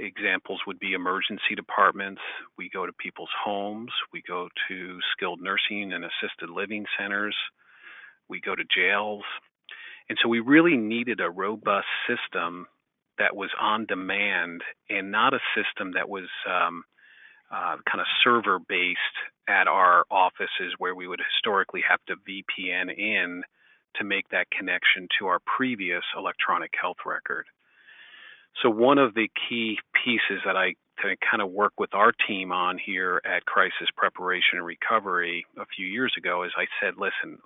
Examples 0.00 0.60
would 0.66 0.78
be 0.78 0.94
emergency 0.94 1.54
departments. 1.54 2.20
We 2.56 2.70
go 2.72 2.86
to 2.86 2.92
people's 2.92 3.30
homes. 3.44 3.90
We 4.12 4.22
go 4.26 4.48
to 4.68 4.98
skilled 5.12 5.40
nursing 5.42 5.92
and 5.92 6.04
assisted 6.04 6.48
living 6.48 6.86
centers. 6.98 7.36
We 8.28 8.40
go 8.40 8.54
to 8.54 8.64
jails. 8.74 9.24
And 10.08 10.18
so 10.22 10.28
we 10.28 10.40
really 10.40 10.76
needed 10.76 11.20
a 11.20 11.30
robust 11.30 11.86
system 12.08 12.66
that 13.18 13.36
was 13.36 13.50
on 13.60 13.84
demand 13.86 14.62
and 14.88 15.12
not 15.12 15.34
a 15.34 15.40
system 15.54 15.92
that 15.92 16.08
was 16.08 16.28
um, 16.48 16.82
uh, 17.52 17.76
kind 17.88 18.00
of 18.00 18.06
server 18.24 18.58
based 18.58 18.98
at 19.48 19.68
our 19.68 20.04
offices 20.10 20.74
where 20.78 20.94
we 20.94 21.06
would 21.06 21.20
historically 21.20 21.82
have 21.88 22.00
to 22.06 22.14
VPN 22.16 22.96
in 22.96 23.42
to 23.96 24.04
make 24.04 24.28
that 24.30 24.50
connection 24.56 25.08
to 25.18 25.26
our 25.26 25.40
previous 25.56 26.02
electronic 26.16 26.70
health 26.80 26.98
record. 27.04 27.46
So 28.62 28.70
one 28.70 28.98
of 28.98 29.14
the 29.14 29.28
key 29.48 29.78
pieces 30.04 30.42
that 30.44 30.56
I 30.56 30.74
kind 31.02 31.40
of 31.40 31.50
work 31.50 31.72
with 31.78 31.94
our 31.94 32.12
team 32.28 32.52
on 32.52 32.78
here 32.78 33.22
at 33.24 33.46
Crisis 33.46 33.88
Preparation 33.96 34.58
and 34.58 34.66
Recovery 34.66 35.46
a 35.58 35.64
few 35.74 35.86
years 35.86 36.12
ago 36.18 36.42
is 36.42 36.52
I 36.56 36.66
said, 36.80 36.94
listen, 36.98 37.38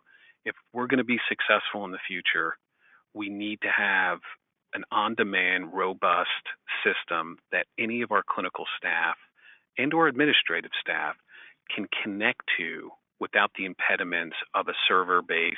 if 0.45 0.57
we're 0.73 0.89
going 0.89 0.99
to 0.99 1.05
be 1.05 1.19
successful 1.29 1.85
in 1.85 1.93
the 1.93 1.99
future, 2.07 2.57
we 3.15 3.29
need 3.29 3.61
to 3.63 3.69
have 3.69 4.19
an 4.75 4.83
on-demand, 4.91 5.73
robust 5.73 6.29
system 6.83 7.39
that 7.53 7.67
any 7.79 8.03
of 8.03 8.11
our 8.11 8.25
clinical 8.29 8.65
staff 8.77 9.17
and 9.79 9.95
or 9.95 10.09
administrative 10.09 10.73
staff 10.81 11.15
can 11.75 11.87
connect 12.03 12.41
to 12.59 12.91
without 13.21 13.53
the 13.57 13.65
impediments 13.65 14.37
of 14.55 14.67
a 14.67 14.75
server-based 14.89 15.57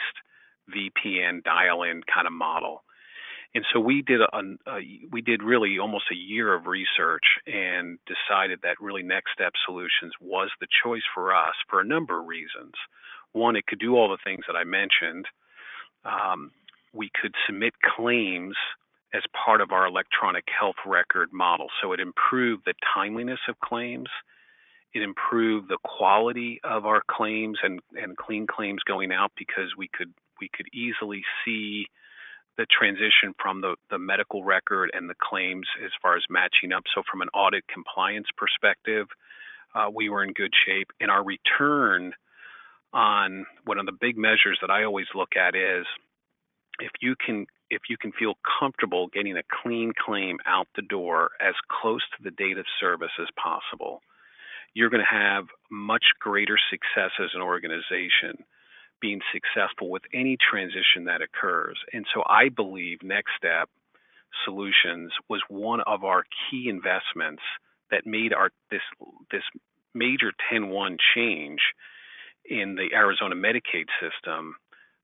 VPN 0.70 1.42
dial-in 1.44 2.02
kind 2.12 2.26
of 2.26 2.32
model. 2.32 2.82
And 3.56 3.64
so 3.72 3.80
we 3.80 4.02
did 4.02 4.20
a, 4.20 4.28
a, 4.66 4.80
we 5.10 5.22
did 5.22 5.42
really 5.42 5.78
almost 5.78 6.04
a 6.12 6.14
year 6.14 6.52
of 6.52 6.66
research 6.66 7.24
and 7.46 7.98
decided 8.04 8.60
that 8.62 8.82
really 8.82 9.02
Next 9.02 9.32
Step 9.32 9.54
Solutions 9.64 10.12
was 10.20 10.50
the 10.60 10.66
choice 10.84 11.08
for 11.14 11.34
us 11.34 11.54
for 11.70 11.80
a 11.80 11.84
number 11.84 12.20
of 12.20 12.26
reasons. 12.26 12.74
One, 13.32 13.56
it 13.56 13.66
could 13.66 13.78
do 13.78 13.96
all 13.96 14.10
the 14.10 14.18
things 14.22 14.44
that 14.46 14.56
I 14.56 14.64
mentioned. 14.64 15.24
Um, 16.04 16.50
we 16.92 17.10
could 17.18 17.34
submit 17.46 17.72
claims 17.96 18.56
as 19.14 19.22
part 19.32 19.62
of 19.62 19.72
our 19.72 19.86
electronic 19.86 20.44
health 20.60 20.76
record 20.84 21.30
model, 21.32 21.68
so 21.80 21.94
it 21.94 22.00
improved 22.00 22.64
the 22.66 22.74
timeliness 22.92 23.40
of 23.48 23.58
claims. 23.60 24.10
It 24.92 25.00
improved 25.00 25.70
the 25.70 25.78
quality 25.82 26.60
of 26.62 26.84
our 26.84 27.00
claims 27.10 27.56
and, 27.62 27.80
and 27.94 28.18
clean 28.18 28.46
claims 28.46 28.82
going 28.82 29.12
out 29.12 29.32
because 29.34 29.72
we 29.78 29.88
could 29.88 30.12
we 30.42 30.50
could 30.54 30.66
easily 30.74 31.22
see 31.42 31.86
the 32.56 32.66
transition 32.66 33.34
from 33.40 33.60
the, 33.60 33.76
the 33.90 33.98
medical 33.98 34.44
record 34.44 34.90
and 34.94 35.08
the 35.08 35.14
claims 35.20 35.66
as 35.84 35.90
far 36.00 36.16
as 36.16 36.22
matching 36.30 36.72
up. 36.72 36.84
So, 36.94 37.02
from 37.10 37.22
an 37.22 37.28
audit 37.34 37.64
compliance 37.68 38.28
perspective, 38.36 39.06
uh, 39.74 39.90
we 39.94 40.08
were 40.08 40.24
in 40.24 40.32
good 40.32 40.52
shape. 40.66 40.88
And 41.00 41.10
our 41.10 41.24
return 41.24 42.12
on 42.92 43.46
one 43.64 43.78
of 43.78 43.86
the 43.86 43.92
big 43.92 44.16
measures 44.16 44.58
that 44.60 44.70
I 44.70 44.84
always 44.84 45.06
look 45.14 45.36
at 45.36 45.54
is 45.54 45.86
if 46.78 46.92
you 47.00 47.14
can 47.24 47.46
if 47.68 47.82
you 47.90 47.96
can 47.98 48.12
feel 48.12 48.34
comfortable 48.60 49.08
getting 49.08 49.36
a 49.36 49.42
clean 49.62 49.92
claim 49.98 50.38
out 50.46 50.68
the 50.76 50.82
door 50.82 51.30
as 51.40 51.54
close 51.68 52.02
to 52.16 52.22
the 52.22 52.30
date 52.30 52.58
of 52.58 52.64
service 52.78 53.10
as 53.20 53.26
possible, 53.42 54.02
you're 54.72 54.90
going 54.90 55.02
to 55.02 55.16
have 55.18 55.46
much 55.68 56.04
greater 56.20 56.56
success 56.70 57.10
as 57.18 57.30
an 57.34 57.42
organization 57.42 58.44
being 59.00 59.20
successful 59.32 59.90
with 59.90 60.02
any 60.12 60.36
transition 60.36 61.04
that 61.06 61.20
occurs. 61.22 61.78
And 61.92 62.06
so 62.14 62.22
I 62.26 62.48
believe 62.48 63.02
Next 63.02 63.32
Step 63.36 63.68
Solutions 64.44 65.12
was 65.28 65.42
one 65.48 65.80
of 65.86 66.04
our 66.04 66.24
key 66.50 66.68
investments 66.68 67.42
that 67.90 68.06
made 68.06 68.32
our 68.32 68.50
this 68.70 68.82
this 69.30 69.42
major 69.94 70.32
10-1 70.52 70.96
change 71.14 71.60
in 72.44 72.74
the 72.74 72.94
Arizona 72.94 73.34
Medicaid 73.34 73.86
system 74.00 74.56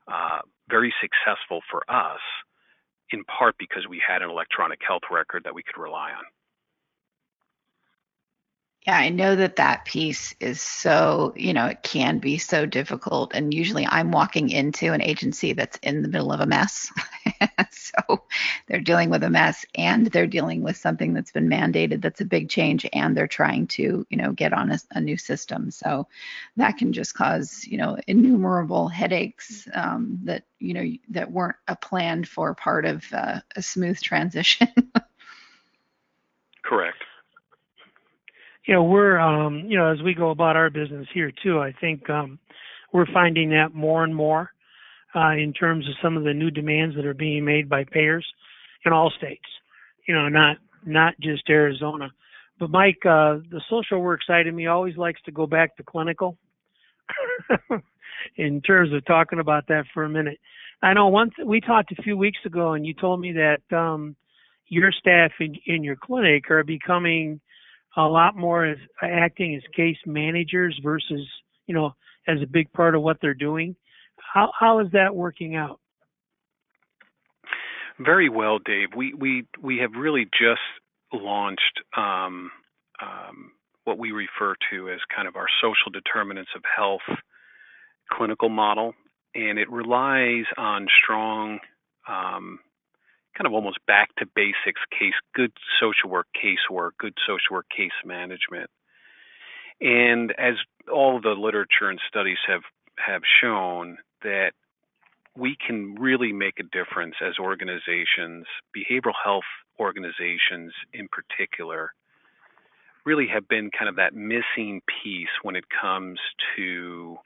uh, 0.06 0.40
very 0.68 0.92
successful 1.00 1.60
for 1.70 1.82
us, 1.88 2.20
in 3.10 3.24
part 3.24 3.56
because 3.58 3.86
we 3.88 4.02
had 4.06 4.22
an 4.22 4.30
electronic 4.30 4.80
health 4.86 5.02
record 5.10 5.44
that 5.44 5.54
we 5.54 5.62
could 5.62 5.80
rely 5.80 6.10
on. 6.10 6.24
Yeah, 8.86 8.98
I 8.98 9.10
know 9.10 9.36
that 9.36 9.56
that 9.56 9.84
piece 9.84 10.34
is 10.40 10.60
so, 10.60 11.32
you 11.36 11.52
know, 11.52 11.66
it 11.66 11.84
can 11.84 12.18
be 12.18 12.36
so 12.38 12.66
difficult. 12.66 13.30
And 13.32 13.54
usually 13.54 13.86
I'm 13.86 14.10
walking 14.10 14.50
into 14.50 14.92
an 14.92 15.00
agency 15.00 15.52
that's 15.52 15.78
in 15.84 16.02
the 16.02 16.08
middle 16.08 16.32
of 16.32 16.40
a 16.40 16.46
mess. 16.46 16.90
so 17.70 18.24
they're 18.66 18.80
dealing 18.80 19.08
with 19.08 19.22
a 19.22 19.30
mess 19.30 19.64
and 19.76 20.08
they're 20.08 20.26
dealing 20.26 20.62
with 20.62 20.76
something 20.76 21.14
that's 21.14 21.30
been 21.30 21.48
mandated 21.48 22.02
that's 22.02 22.22
a 22.22 22.24
big 22.24 22.48
change 22.48 22.84
and 22.92 23.16
they're 23.16 23.28
trying 23.28 23.68
to, 23.68 24.04
you 24.10 24.16
know, 24.16 24.32
get 24.32 24.52
on 24.52 24.72
a, 24.72 24.78
a 24.90 25.00
new 25.00 25.16
system. 25.16 25.70
So 25.70 26.08
that 26.56 26.76
can 26.76 26.92
just 26.92 27.14
cause, 27.14 27.64
you 27.64 27.78
know, 27.78 27.98
innumerable 28.08 28.88
headaches 28.88 29.68
um, 29.74 30.18
that, 30.24 30.42
you 30.58 30.74
know, 30.74 30.84
that 31.10 31.30
weren't 31.30 31.56
a 31.68 31.76
planned 31.76 32.26
for 32.26 32.52
part 32.56 32.84
of 32.84 33.04
uh, 33.12 33.42
a 33.54 33.62
smooth 33.62 34.00
transition. 34.00 34.66
Correct. 36.64 36.98
You 38.66 38.74
know, 38.74 38.84
we're 38.84 39.18
um, 39.18 39.64
you 39.66 39.76
know, 39.76 39.90
as 39.90 40.02
we 40.02 40.14
go 40.14 40.30
about 40.30 40.56
our 40.56 40.70
business 40.70 41.08
here 41.12 41.32
too, 41.42 41.60
I 41.60 41.72
think 41.80 42.08
um, 42.08 42.38
we're 42.92 43.12
finding 43.12 43.50
that 43.50 43.74
more 43.74 44.04
and 44.04 44.14
more 44.14 44.50
uh, 45.14 45.32
in 45.32 45.52
terms 45.52 45.88
of 45.88 45.94
some 46.02 46.16
of 46.16 46.24
the 46.24 46.32
new 46.32 46.50
demands 46.50 46.94
that 46.96 47.06
are 47.06 47.14
being 47.14 47.44
made 47.44 47.68
by 47.68 47.84
payers 47.84 48.26
in 48.84 48.92
all 48.92 49.10
states. 49.16 49.44
You 50.06 50.14
know, 50.14 50.28
not 50.28 50.58
not 50.84 51.14
just 51.20 51.48
Arizona. 51.48 52.10
But 52.58 52.70
Mike, 52.70 53.04
uh, 53.04 53.42
the 53.50 53.60
social 53.68 54.00
work 54.00 54.20
side 54.24 54.46
of 54.46 54.54
me 54.54 54.66
always 54.66 54.96
likes 54.96 55.20
to 55.22 55.32
go 55.32 55.46
back 55.46 55.76
to 55.76 55.82
clinical. 55.82 56.36
in 58.36 58.60
terms 58.60 58.92
of 58.92 59.04
talking 59.04 59.40
about 59.40 59.66
that 59.68 59.84
for 59.92 60.04
a 60.04 60.08
minute, 60.08 60.38
I 60.82 60.94
know 60.94 61.08
once 61.08 61.32
we 61.44 61.60
talked 61.60 61.92
a 61.92 62.02
few 62.02 62.16
weeks 62.16 62.38
ago, 62.44 62.74
and 62.74 62.86
you 62.86 62.94
told 62.94 63.20
me 63.20 63.32
that 63.32 63.76
um, 63.76 64.16
your 64.68 64.92
staff 64.92 65.32
in, 65.40 65.56
in 65.66 65.82
your 65.82 65.96
clinic 65.96 66.50
are 66.50 66.64
becoming 66.64 67.40
a 67.96 68.02
lot 68.02 68.36
more 68.36 68.64
as 68.64 68.78
acting 69.02 69.54
as 69.54 69.62
case 69.74 69.98
managers 70.06 70.78
versus 70.82 71.26
you 71.66 71.74
know 71.74 71.94
as 72.26 72.38
a 72.42 72.46
big 72.46 72.72
part 72.72 72.94
of 72.94 73.02
what 73.02 73.18
they're 73.20 73.34
doing. 73.34 73.76
How 74.16 74.50
how 74.58 74.80
is 74.80 74.90
that 74.92 75.14
working 75.14 75.56
out? 75.56 75.80
Very 77.98 78.28
well, 78.28 78.58
Dave. 78.58 78.88
We 78.96 79.14
we 79.14 79.46
we 79.60 79.78
have 79.78 79.92
really 79.96 80.24
just 80.24 80.60
launched 81.12 81.80
um, 81.96 82.50
um, 83.00 83.52
what 83.84 83.98
we 83.98 84.12
refer 84.12 84.54
to 84.70 84.90
as 84.90 85.00
kind 85.14 85.28
of 85.28 85.36
our 85.36 85.46
social 85.60 85.90
determinants 85.92 86.50
of 86.56 86.62
health 86.76 87.18
clinical 88.10 88.48
model, 88.48 88.94
and 89.34 89.58
it 89.58 89.70
relies 89.70 90.44
on 90.56 90.86
strong, 91.02 91.58
um, 92.08 92.58
kind 93.36 93.46
of 93.46 93.52
almost 93.52 93.78
back 93.86 94.14
to 94.16 94.26
basics 94.26 94.80
case, 94.90 95.14
good 95.34 95.52
social 95.80 96.10
work 96.10 96.26
casework, 96.36 96.90
good 96.98 97.14
social 97.26 97.54
work 97.54 97.66
case 97.74 97.90
management. 98.04 98.70
And 99.80 100.32
as 100.38 100.54
all 100.92 101.20
the 101.20 101.30
literature 101.30 101.88
and 101.88 102.00
studies 102.08 102.38
have 102.46 102.62
have 102.98 103.22
shown 103.40 103.98
that 104.22 104.52
we 105.36 105.56
can 105.56 105.94
really 105.94 106.32
make 106.32 106.60
a 106.60 106.62
difference 106.62 107.14
as 107.26 107.38
organizations, 107.38 108.46
behavioral 108.76 109.14
health 109.24 109.48
organizations 109.80 110.72
in 110.92 111.08
particular, 111.08 111.92
really 113.04 113.26
have 113.26 113.48
been 113.48 113.70
kind 113.76 113.88
of 113.88 113.96
that 113.96 114.14
missing 114.14 114.82
piece 115.02 115.32
when 115.42 115.56
it 115.56 115.64
comes 115.68 116.20
to 116.56 117.16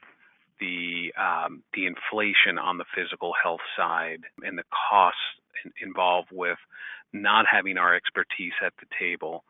the 0.59 1.13
um, 1.19 1.63
the 1.73 1.85
inflation 1.85 2.57
on 2.57 2.77
the 2.77 2.85
physical 2.95 3.33
health 3.41 3.61
side 3.75 4.21
and 4.41 4.57
the 4.57 4.63
costs 4.89 5.19
involved 5.81 6.29
with 6.31 6.57
not 7.13 7.45
having 7.49 7.77
our 7.77 7.95
expertise 7.95 8.53
at 8.65 8.73
the 8.79 8.85
table. 8.99 9.43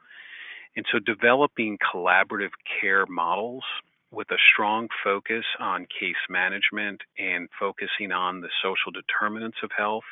And 0.75 0.85
so 0.91 0.99
developing 0.99 1.77
collaborative 1.77 2.51
care 2.81 3.05
models 3.07 3.63
with 4.11 4.29
a 4.31 4.37
strong 4.53 4.87
focus 5.03 5.43
on 5.59 5.87
case 5.99 6.15
management 6.29 7.01
and 7.17 7.49
focusing 7.59 8.11
on 8.11 8.41
the 8.41 8.49
social 8.61 8.91
determinants 8.91 9.57
of 9.63 9.71
health 9.75 10.05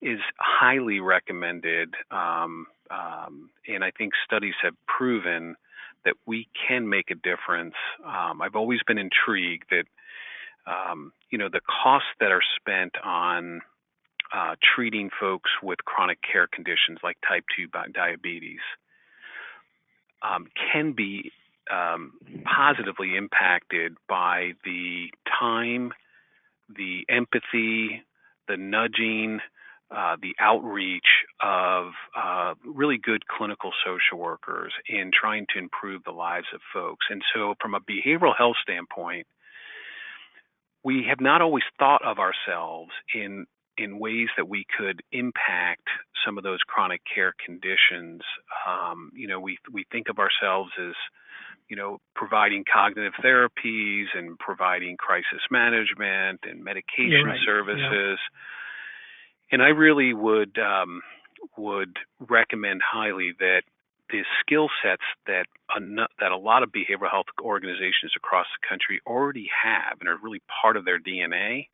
is 0.00 0.20
highly 0.38 1.00
recommended. 1.00 1.94
Um, 2.10 2.66
um, 2.90 3.50
and 3.66 3.84
I 3.84 3.90
think 3.90 4.12
studies 4.24 4.54
have 4.62 4.74
proven 4.86 5.56
that 6.04 6.14
we 6.26 6.48
can 6.66 6.88
make 6.88 7.10
a 7.10 7.14
difference. 7.14 7.74
Um, 8.04 8.40
I've 8.42 8.56
always 8.56 8.80
been 8.86 8.98
intrigued 8.98 9.64
that, 9.70 9.84
um, 10.66 11.12
you 11.30 11.38
know, 11.38 11.48
the 11.50 11.60
costs 11.60 12.08
that 12.20 12.32
are 12.32 12.42
spent 12.60 12.92
on 13.04 13.60
uh, 14.32 14.54
treating 14.74 15.10
folks 15.20 15.50
with 15.62 15.78
chronic 15.84 16.18
care 16.20 16.46
conditions 16.46 16.98
like 17.02 17.16
type 17.26 17.44
2 17.56 17.66
diabetes 17.92 18.60
um, 20.22 20.46
can 20.72 20.92
be 20.92 21.32
um, 21.70 22.12
positively 22.44 23.16
impacted 23.16 23.96
by 24.08 24.52
the 24.64 25.06
time, 25.38 25.92
the 26.74 27.04
empathy, 27.08 28.02
the 28.48 28.56
nudging, 28.56 29.40
uh, 29.90 30.16
the 30.20 30.34
outreach 30.38 31.06
of 31.42 31.92
uh, 32.16 32.54
really 32.64 32.98
good 32.98 33.26
clinical 33.26 33.70
social 33.84 34.18
workers 34.18 34.72
in 34.88 35.10
trying 35.18 35.46
to 35.52 35.58
improve 35.58 36.02
the 36.04 36.12
lives 36.12 36.46
of 36.54 36.60
folks. 36.74 37.06
And 37.10 37.22
so, 37.34 37.54
from 37.60 37.74
a 37.74 37.80
behavioral 37.80 38.36
health 38.36 38.56
standpoint, 38.62 39.26
we 40.84 41.06
have 41.08 41.20
not 41.20 41.40
always 41.42 41.64
thought 41.78 42.02
of 42.04 42.18
ourselves 42.18 42.90
in 43.14 43.46
in 43.78 43.98
ways 43.98 44.26
that 44.36 44.48
we 44.48 44.66
could 44.76 45.00
impact 45.12 45.86
some 46.26 46.36
of 46.36 46.42
those 46.42 46.58
chronic 46.66 47.00
care 47.14 47.32
conditions. 47.46 48.22
Um, 48.66 49.10
you 49.14 49.28
know, 49.28 49.40
we 49.40 49.58
we 49.72 49.84
think 49.90 50.08
of 50.08 50.18
ourselves 50.18 50.70
as 50.78 50.94
you 51.68 51.76
know, 51.76 51.98
providing 52.14 52.64
cognitive 52.70 53.12
therapies 53.22 54.06
and 54.14 54.38
providing 54.38 54.96
crisis 54.96 55.44
management 55.50 56.40
and 56.44 56.64
medication 56.64 57.26
right. 57.26 57.38
services. 57.44 58.18
Yeah. 58.18 58.38
And 59.50 59.62
I 59.62 59.68
really 59.68 60.12
would 60.12 60.58
um, 60.58 61.02
would 61.56 61.96
recommend 62.20 62.80
highly 62.84 63.32
that 63.38 63.62
the 64.10 64.22
skill 64.40 64.68
sets 64.82 65.02
that 65.26 65.46
a, 65.76 65.80
that 66.20 66.32
a 66.32 66.36
lot 66.36 66.62
of 66.62 66.70
behavioral 66.70 67.10
health 67.10 67.26
organizations 67.42 68.12
across 68.16 68.46
the 68.60 68.66
country 68.68 69.00
already 69.06 69.48
have 69.64 69.98
and 70.00 70.08
are 70.08 70.18
really 70.22 70.42
part 70.62 70.76
of 70.76 70.84
their 70.84 70.98
DNA 70.98 71.68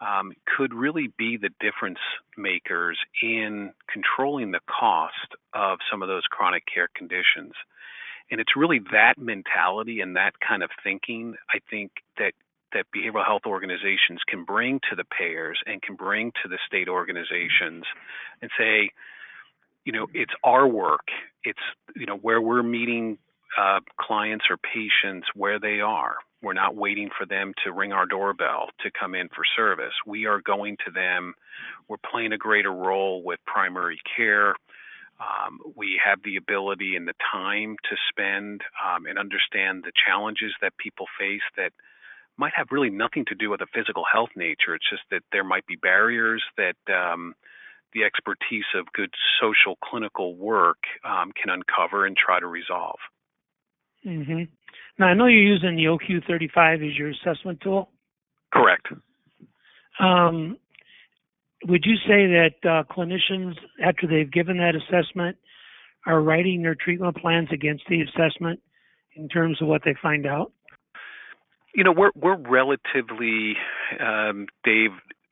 um, 0.00 0.32
could 0.56 0.72
really 0.72 1.12
be 1.18 1.36
the 1.36 1.50
difference 1.60 1.98
makers 2.36 2.98
in 3.22 3.72
controlling 3.92 4.50
the 4.50 4.60
cost 4.66 5.36
of 5.52 5.78
some 5.90 6.02
of 6.02 6.08
those 6.08 6.22
chronic 6.30 6.64
care 6.72 6.88
conditions. 6.94 7.52
And 8.30 8.40
it's 8.40 8.56
really 8.56 8.80
that 8.92 9.14
mentality 9.18 10.00
and 10.00 10.16
that 10.16 10.32
kind 10.46 10.62
of 10.62 10.70
thinking, 10.82 11.34
I 11.52 11.58
think, 11.68 11.90
that 12.16 12.32
that 12.72 12.86
behavioral 12.94 13.24
health 13.24 13.42
organizations 13.46 14.20
can 14.26 14.44
bring 14.44 14.80
to 14.90 14.96
the 14.96 15.04
payers 15.04 15.58
and 15.66 15.82
can 15.82 15.96
bring 15.96 16.32
to 16.42 16.48
the 16.48 16.58
state 16.66 16.88
organizations 16.88 17.84
and 18.42 18.50
say, 18.58 18.90
you 19.84 19.92
know, 19.92 20.06
it's 20.14 20.32
our 20.44 20.66
work. 20.66 21.08
It's, 21.44 21.58
you 21.96 22.06
know, 22.06 22.16
where 22.16 22.40
we're 22.40 22.62
meeting 22.62 23.18
uh, 23.58 23.80
clients 24.00 24.44
or 24.50 24.56
patients 24.56 25.26
where 25.34 25.58
they 25.58 25.80
are. 25.80 26.16
We're 26.42 26.52
not 26.54 26.74
waiting 26.74 27.10
for 27.16 27.26
them 27.26 27.52
to 27.64 27.72
ring 27.72 27.92
our 27.92 28.06
doorbell 28.06 28.68
to 28.80 28.90
come 28.90 29.14
in 29.14 29.28
for 29.28 29.44
service. 29.56 29.92
We 30.06 30.26
are 30.26 30.40
going 30.40 30.76
to 30.86 30.92
them. 30.92 31.34
We're 31.88 31.98
playing 32.10 32.32
a 32.32 32.38
greater 32.38 32.72
role 32.72 33.22
with 33.22 33.40
primary 33.46 34.00
care. 34.16 34.54
Um, 35.20 35.58
we 35.76 36.00
have 36.02 36.20
the 36.24 36.36
ability 36.36 36.96
and 36.96 37.06
the 37.06 37.14
time 37.30 37.76
to 37.90 37.96
spend 38.08 38.62
um, 38.82 39.04
and 39.04 39.18
understand 39.18 39.84
the 39.84 39.92
challenges 40.06 40.52
that 40.62 40.78
people 40.78 41.06
face 41.18 41.42
that 41.58 41.72
might 42.40 42.52
have 42.56 42.68
really 42.70 42.88
nothing 42.88 43.26
to 43.28 43.34
do 43.34 43.50
with 43.50 43.60
a 43.60 43.66
physical 43.72 44.04
health 44.10 44.30
nature. 44.34 44.74
It's 44.74 44.88
just 44.88 45.02
that 45.10 45.20
there 45.30 45.44
might 45.44 45.66
be 45.66 45.76
barriers 45.76 46.42
that 46.56 46.80
um, 46.88 47.34
the 47.92 48.02
expertise 48.02 48.64
of 48.74 48.86
good 48.94 49.10
social 49.40 49.76
clinical 49.84 50.34
work 50.34 50.78
um, 51.04 51.32
can 51.40 51.52
uncover 51.52 52.06
and 52.06 52.16
try 52.16 52.40
to 52.40 52.46
resolve. 52.46 52.98
Mm-hmm. 54.06 54.44
Now, 54.98 55.06
I 55.06 55.14
know 55.14 55.26
you're 55.26 55.42
using 55.42 55.76
the 55.76 55.84
OQ35 55.84 56.88
as 56.90 56.96
your 56.96 57.10
assessment 57.10 57.60
tool. 57.60 57.90
Correct. 58.52 58.86
Um, 60.00 60.56
would 61.68 61.84
you 61.84 61.96
say 61.96 62.26
that 62.26 62.54
uh, 62.64 62.84
clinicians, 62.90 63.54
after 63.84 64.06
they've 64.06 64.32
given 64.32 64.56
that 64.56 64.74
assessment, 64.74 65.36
are 66.06 66.22
writing 66.22 66.62
their 66.62 66.74
treatment 66.74 67.18
plans 67.18 67.48
against 67.52 67.82
the 67.90 68.00
assessment 68.00 68.60
in 69.14 69.28
terms 69.28 69.60
of 69.60 69.68
what 69.68 69.82
they 69.84 69.94
find 70.00 70.26
out? 70.26 70.52
You 71.74 71.84
know, 71.84 71.92
we're 71.92 72.10
we're 72.14 72.36
relatively, 72.36 73.54
um, 74.00 74.46
Dave, 74.64 74.90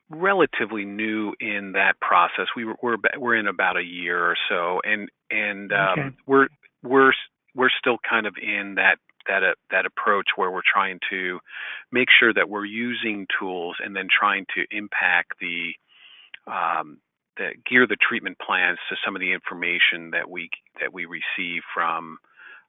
relatively 0.09 0.85
new 0.85 1.33
in 1.39 1.73
that 1.73 1.99
process. 1.99 2.47
We 2.55 2.65
were, 2.65 2.75
we're 2.81 2.97
we're 3.17 3.35
in 3.35 3.47
about 3.47 3.77
a 3.77 3.83
year 3.83 4.23
or 4.23 4.37
so, 4.49 4.79
and 4.83 5.09
and 5.29 5.71
um, 5.73 5.99
okay. 5.99 6.15
we're 6.25 6.47
we're 6.83 7.13
we're 7.55 7.69
still 7.77 7.97
kind 8.09 8.25
of 8.25 8.35
in 8.41 8.75
that 8.75 8.97
that 9.27 9.43
uh, 9.43 9.53
that 9.71 9.85
approach 9.85 10.27
where 10.35 10.51
we're 10.51 10.61
trying 10.61 10.99
to 11.09 11.39
make 11.91 12.07
sure 12.19 12.33
that 12.33 12.49
we're 12.49 12.65
using 12.65 13.27
tools 13.39 13.75
and 13.83 13.95
then 13.95 14.07
trying 14.09 14.45
to 14.55 14.65
impact 14.75 15.33
the 15.39 15.73
um, 16.47 16.97
that 17.37 17.63
gear 17.69 17.87
the 17.87 17.97
treatment 17.97 18.37
plans 18.39 18.77
to 18.89 18.95
some 19.05 19.15
of 19.15 19.19
the 19.19 19.31
information 19.31 20.11
that 20.11 20.29
we 20.29 20.49
that 20.79 20.93
we 20.93 21.05
receive 21.05 21.61
from 21.73 22.17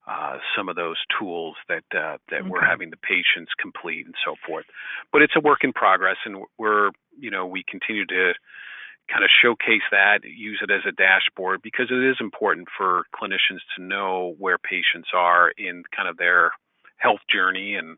uh, 0.07 0.39
some 0.57 0.69
of 0.69 0.77
those 0.77 0.97
tools 1.19 1.57
that 1.69 1.85
uh, 1.95 2.17
that 2.31 2.41
okay. 2.41 2.49
we're 2.49 2.65
having 2.65 2.91
the 2.91 2.97
patients 2.97 3.53
complete 3.61 4.07
and 4.07 4.15
so 4.25 4.35
forth. 4.47 4.65
But 5.13 5.23
it's 5.23 5.35
a 5.37 5.41
work 5.41 5.61
in 5.63 5.73
progress, 5.73 6.17
and 6.25 6.45
we're 6.59 6.91
you 7.19 7.31
know 7.31 7.47
we 7.47 7.65
continue 7.69 8.07
to 8.07 8.33
kind 9.13 9.25
of 9.25 9.31
showcase 9.43 9.83
that, 9.91 10.21
use 10.25 10.61
it 10.63 10.71
as 10.71 10.83
a 10.87 10.93
dashboard 10.93 11.61
because 11.63 11.89
it 11.91 12.03
is 12.03 12.17
important 12.21 12.69
for 12.77 13.05
clinicians 13.15 13.61
to 13.77 13.83
know 13.83 14.35
where 14.39 14.57
patients 14.57 15.09
are 15.15 15.51
in 15.59 15.83
kind 15.95 16.09
of 16.09 16.17
their 16.17 16.53
health 16.97 17.21
journey 17.33 17.75
and 17.75 17.97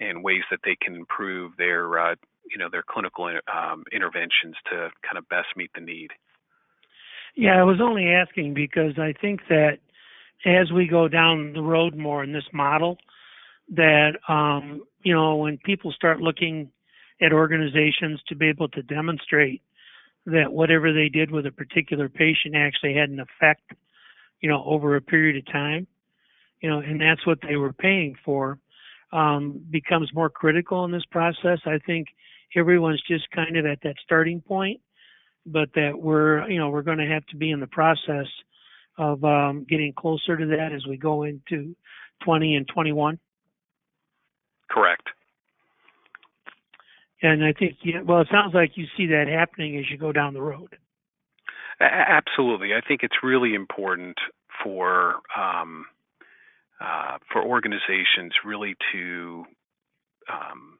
and 0.00 0.24
ways 0.24 0.42
that 0.50 0.60
they 0.64 0.76
can 0.80 0.96
improve 0.96 1.52
their 1.56 1.98
uh, 1.98 2.14
you 2.50 2.58
know 2.58 2.68
their 2.70 2.82
clinical 2.82 3.26
um, 3.26 3.84
interventions 3.92 4.56
to 4.70 4.90
kind 5.02 5.18
of 5.18 5.28
best 5.28 5.48
meet 5.56 5.70
the 5.74 5.80
need. 5.80 6.10
Yeah, 7.36 7.60
I 7.60 7.64
was 7.64 7.80
only 7.80 8.08
asking 8.08 8.54
because 8.54 8.98
I 8.98 9.12
think 9.12 9.40
that 9.48 9.78
as 10.44 10.70
we 10.72 10.86
go 10.86 11.08
down 11.08 11.52
the 11.52 11.62
road 11.62 11.96
more 11.96 12.22
in 12.22 12.32
this 12.32 12.44
model, 12.52 12.98
that 13.70 14.12
um, 14.28 14.82
you 15.02 15.14
know 15.14 15.36
when 15.36 15.58
people 15.58 15.92
start 15.92 16.20
looking 16.20 16.70
at 17.22 17.32
organizations 17.32 18.20
to 18.28 18.34
be 18.34 18.48
able 18.48 18.68
to 18.68 18.82
demonstrate 18.82 19.62
that 20.26 20.52
whatever 20.52 20.92
they 20.92 21.08
did 21.08 21.30
with 21.30 21.46
a 21.46 21.52
particular 21.52 22.08
patient 22.08 22.54
actually 22.56 22.94
had 22.94 23.10
an 23.10 23.20
effect, 23.20 23.72
you 24.40 24.48
know, 24.48 24.64
over 24.64 24.96
a 24.96 25.00
period 25.00 25.36
of 25.36 25.52
time, 25.52 25.86
you 26.60 26.68
know, 26.68 26.78
and 26.78 27.00
that's 27.00 27.26
what 27.26 27.38
they 27.46 27.56
were 27.56 27.72
paying 27.72 28.16
for, 28.24 28.58
um, 29.12 29.62
becomes 29.70 30.12
more 30.14 30.30
critical 30.30 30.84
in 30.84 30.90
this 30.90 31.04
process. 31.10 31.58
I 31.66 31.78
think 31.86 32.08
everyone's 32.56 33.02
just 33.06 33.30
kind 33.30 33.56
of 33.56 33.66
at 33.66 33.82
that 33.82 33.96
starting 34.02 34.40
point, 34.40 34.80
but 35.46 35.68
that 35.74 35.92
we're, 35.96 36.48
you 36.48 36.58
know, 36.58 36.70
we're 36.70 36.82
going 36.82 36.98
to 36.98 37.06
have 37.06 37.26
to 37.26 37.36
be 37.36 37.50
in 37.50 37.60
the 37.60 37.66
process 37.66 38.26
of 38.96 39.24
um, 39.24 39.66
getting 39.68 39.92
closer 39.92 40.36
to 40.36 40.46
that 40.46 40.72
as 40.74 40.86
we 40.86 40.96
go 40.96 41.24
into 41.24 41.74
20 42.24 42.54
and 42.54 42.68
21. 42.68 43.18
Correct. 44.70 45.08
And 47.22 47.44
I 47.44 47.52
think, 47.52 47.76
yeah, 47.82 48.02
well, 48.02 48.20
it 48.20 48.28
sounds 48.30 48.54
like 48.54 48.72
you 48.76 48.86
see 48.96 49.06
that 49.06 49.28
happening 49.28 49.78
as 49.78 49.84
you 49.90 49.96
go 49.96 50.12
down 50.12 50.34
the 50.34 50.42
road. 50.42 50.76
Absolutely, 51.80 52.70
I 52.74 52.80
think 52.86 53.02
it's 53.02 53.16
really 53.22 53.54
important 53.54 54.16
for 54.62 55.16
um, 55.36 55.86
uh, 56.80 57.18
for 57.32 57.42
organizations 57.42 58.32
really 58.44 58.76
to 58.92 59.44
um, 60.32 60.78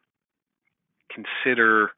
consider 1.11 1.90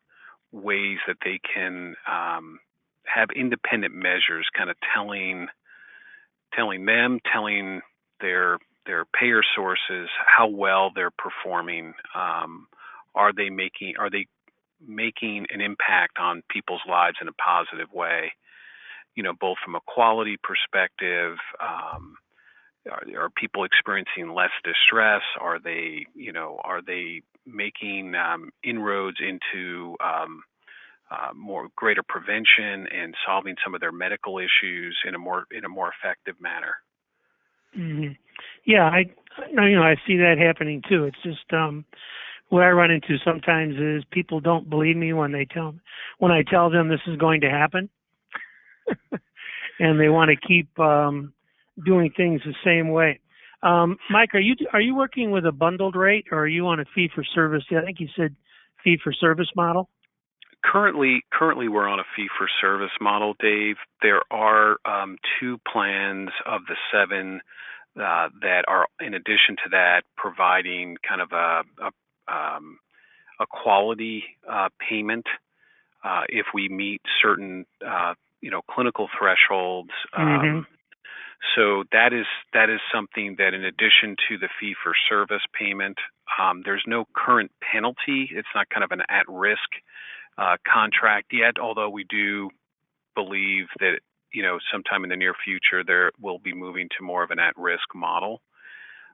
ways 0.53 0.99
that 1.07 1.17
they 1.25 1.41
can 1.55 1.95
um, 2.11 2.59
have 3.05 3.29
independent 3.35 3.95
measures, 3.95 4.47
kind 4.57 4.71
of 4.71 4.77
telling 4.95 5.49
telling 6.57 6.87
them, 6.87 7.21
telling 7.33 7.83
their 8.21 8.59
their 8.87 9.05
payer 9.05 9.43
sources 9.55 10.09
how 10.25 10.49
well 10.49 10.91
they're 10.95 11.11
performing. 11.11 11.95
Um, 12.15 12.69
are 13.15 13.33
they 13.33 13.51
making 13.51 13.95
are 13.99 14.11
they 14.11 14.27
making 14.87 15.47
an 15.51 15.61
impact 15.61 16.19
on 16.19 16.43
people's 16.49 16.83
lives 16.89 17.17
in 17.21 17.29
a 17.29 17.33
positive 17.33 17.93
way? 17.93 18.33
You 19.15 19.23
know, 19.23 19.33
both 19.39 19.57
from 19.65 19.75
a 19.75 19.81
quality 19.87 20.37
perspective. 20.43 21.37
Um, 21.61 22.17
are, 22.91 23.25
are, 23.25 23.31
people 23.31 23.65
experiencing 23.65 24.33
less 24.33 24.51
distress? 24.63 25.23
Are 25.41 25.59
they, 25.59 26.07
you 26.15 26.33
know, 26.33 26.61
are 26.63 26.83
they 26.83 27.23
making 27.45 28.15
um, 28.15 28.51
inroads 28.63 29.17
into 29.21 29.97
um, 29.99 30.43
uh, 31.11 31.33
more 31.35 31.69
greater 31.77 32.03
prevention 32.03 32.87
and 32.93 33.15
solving 33.27 33.55
some 33.65 33.75
of 33.75 33.81
their 33.81 33.93
medical 33.93 34.39
issues 34.39 34.97
in 35.07 35.15
a 35.15 35.19
more 35.19 35.47
in 35.51 35.65
a 35.65 35.69
more 35.69 35.93
effective 36.01 36.35
manner? 36.41 36.75
Mm-hmm. 37.77 38.13
Yeah, 38.65 38.85
I, 38.85 39.05
you 39.51 39.77
know, 39.77 39.83
I 39.83 39.97
see 40.07 40.17
that 40.17 40.37
happening 40.39 40.83
too. 40.89 41.05
It's 41.05 41.23
just 41.23 41.53
um, 41.53 41.85
what 42.49 42.63
I 42.63 42.71
run 42.71 42.91
into 42.91 43.19
sometimes 43.25 43.77
is 43.77 44.05
people 44.11 44.41
don't 44.41 44.69
believe 44.69 44.97
me 44.97 45.13
when 45.13 45.33
they 45.33 45.45
tell 45.45 45.75
when 46.19 46.33
I 46.33 46.43
tell 46.43 46.71
them 46.71 46.89
this 46.89 47.01
is 47.07 47.17
going 47.17 47.43
to 47.43 47.51
happen, 47.51 47.89
and 49.79 50.01
they 50.01 50.09
want 50.09 50.31
to 50.31 50.49
keep 50.49 50.79
um, 50.79 51.33
doing 51.85 52.11
things 52.17 52.41
the 52.45 52.55
same 52.65 52.91
way. 52.91 53.21
Um, 53.63 53.99
Mike, 54.11 54.35
are 54.35 54.41
you 54.41 54.55
are 54.73 54.81
you 54.81 54.95
working 54.95 55.31
with 55.31 55.47
a 55.47 55.53
bundled 55.53 55.97
rate 55.97 56.27
or 56.31 56.39
are 56.41 56.49
you 56.49 56.67
on 56.67 56.81
a 56.81 56.85
fee 56.95 57.11
for 57.15 57.25
service? 57.25 57.65
I 57.71 57.85
think 57.85 58.01
you 58.01 58.09
said 58.17 58.35
fee 58.85 58.99
for 59.03 59.13
service 59.13 59.51
model. 59.57 59.89
Currently, 60.73 61.23
currently 61.33 61.69
we're 61.69 61.89
on 61.89 62.01
a 62.01 62.05
fee 62.17 62.29
for 62.37 62.49
service 62.61 62.91
model, 63.01 63.35
Dave. 63.39 63.77
There 64.03 64.23
are 64.31 64.79
um, 64.85 65.17
two 65.39 65.59
plans 65.71 66.31
of 66.45 66.63
the 66.67 66.77
seven 66.93 67.41
uh, 67.97 68.29
that 68.43 68.65
are, 68.67 68.87
in 69.01 69.15
addition 69.15 69.57
to 69.65 69.71
that, 69.71 70.03
providing 70.17 70.97
kind 71.07 71.21
of 71.21 71.33
a, 71.33 71.63
a 71.83 71.91
um, 72.33 72.79
a 73.39 73.47
quality 73.47 74.25
uh, 74.51 74.69
payment 74.89 75.27
uh, 76.03 76.23
if 76.29 76.47
we 76.55 76.69
meet 76.69 77.01
certain 77.23 77.67
uh, 77.87 78.15
you 78.41 78.51
know 78.51 78.63
clinical 78.71 79.09
thresholds. 79.19 79.91
Um, 80.17 80.27
mm-hmm. 80.27 80.61
So 81.55 81.85
that 81.93 82.13
is 82.13 82.27
that 82.55 82.71
is 82.71 82.81
something 82.93 83.37
that, 83.39 83.55
in 83.55 83.65
addition 83.65 84.17
to 84.29 84.39
the 84.39 84.49
fee 84.59 84.75
for 84.83 84.95
service 85.09 85.43
payment, 85.59 85.99
um, 86.41 86.63
there's 86.65 86.85
no 86.87 87.07
current 87.15 87.53
penalty. 87.61 88.31
It's 88.33 88.49
not 88.55 88.69
kind 88.69 88.85
of 88.85 88.91
an 88.91 89.03
at 89.09 89.29
risk 89.29 89.71
uh, 90.39 90.57
contract 90.71 91.33
yet, 91.33 91.59
although 91.61 91.91
we 91.91 92.05
do 92.05 92.51
believe 93.15 93.67
that 93.81 94.01
you 94.33 94.43
know 94.43 94.59
sometime 94.73 95.05
in 95.05 95.11
the 95.11 95.17
near 95.17 95.35
future 95.45 95.83
there 95.85 96.11
will 96.21 96.39
be 96.39 96.53
moving 96.53 96.89
to 96.99 97.05
more 97.05 97.23
of 97.23 97.31
an 97.31 97.39
at 97.39 97.57
risk 97.57 97.95
model. 97.95 98.41